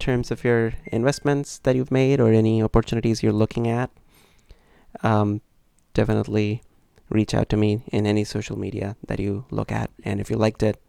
terms 0.00 0.32
of 0.32 0.42
your 0.42 0.72
investments 0.86 1.58
that 1.62 1.76
you've 1.76 1.92
made 1.92 2.20
or 2.20 2.32
any 2.32 2.60
opportunities 2.60 3.22
you're 3.22 3.32
looking 3.32 3.68
at, 3.68 3.90
um, 5.04 5.40
definitely 5.94 6.62
reach 7.08 7.34
out 7.34 7.48
to 7.50 7.56
me 7.56 7.82
in 7.92 8.06
any 8.06 8.24
social 8.24 8.58
media 8.58 8.96
that 9.06 9.20
you 9.20 9.44
look 9.50 9.70
at. 9.70 9.90
And 10.02 10.20
if 10.20 10.30
you 10.30 10.36
liked 10.36 10.62
it, 10.62 10.82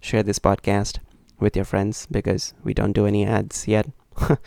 share 0.00 0.22
this 0.22 0.38
podcast 0.38 0.98
with 1.40 1.56
your 1.56 1.64
friends 1.64 2.06
because 2.10 2.54
we 2.62 2.74
don't 2.74 2.92
do 2.92 3.06
any 3.06 3.26
ads 3.26 3.66
yet. 3.66 3.86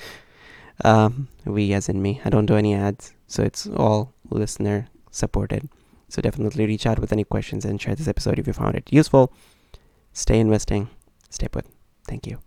um, 0.86 1.28
we, 1.46 1.74
as 1.74 1.90
in 1.90 2.02
me, 2.02 2.22
I 2.24 2.30
don't 2.30 2.46
do 2.46 2.56
any 2.56 2.74
ads, 2.74 3.14
so 3.28 3.44
it's 3.44 3.68
all 3.68 4.14
listener 4.30 4.88
supported. 5.12 5.70
So 6.10 6.22
definitely 6.22 6.66
reach 6.66 6.86
out 6.86 7.00
with 7.00 7.12
any 7.12 7.24
questions 7.24 7.66
and 7.66 7.82
share 7.82 7.96
this 7.96 8.08
episode 8.08 8.40
if 8.40 8.48
you 8.48 8.54
found 8.54 8.76
it 8.76 8.88
useful. 8.92 9.34
Stay 10.14 10.40
investing, 10.40 10.90
stay 11.30 11.48
put. 11.48 11.66
Thank 12.08 12.28
you. 12.28 12.47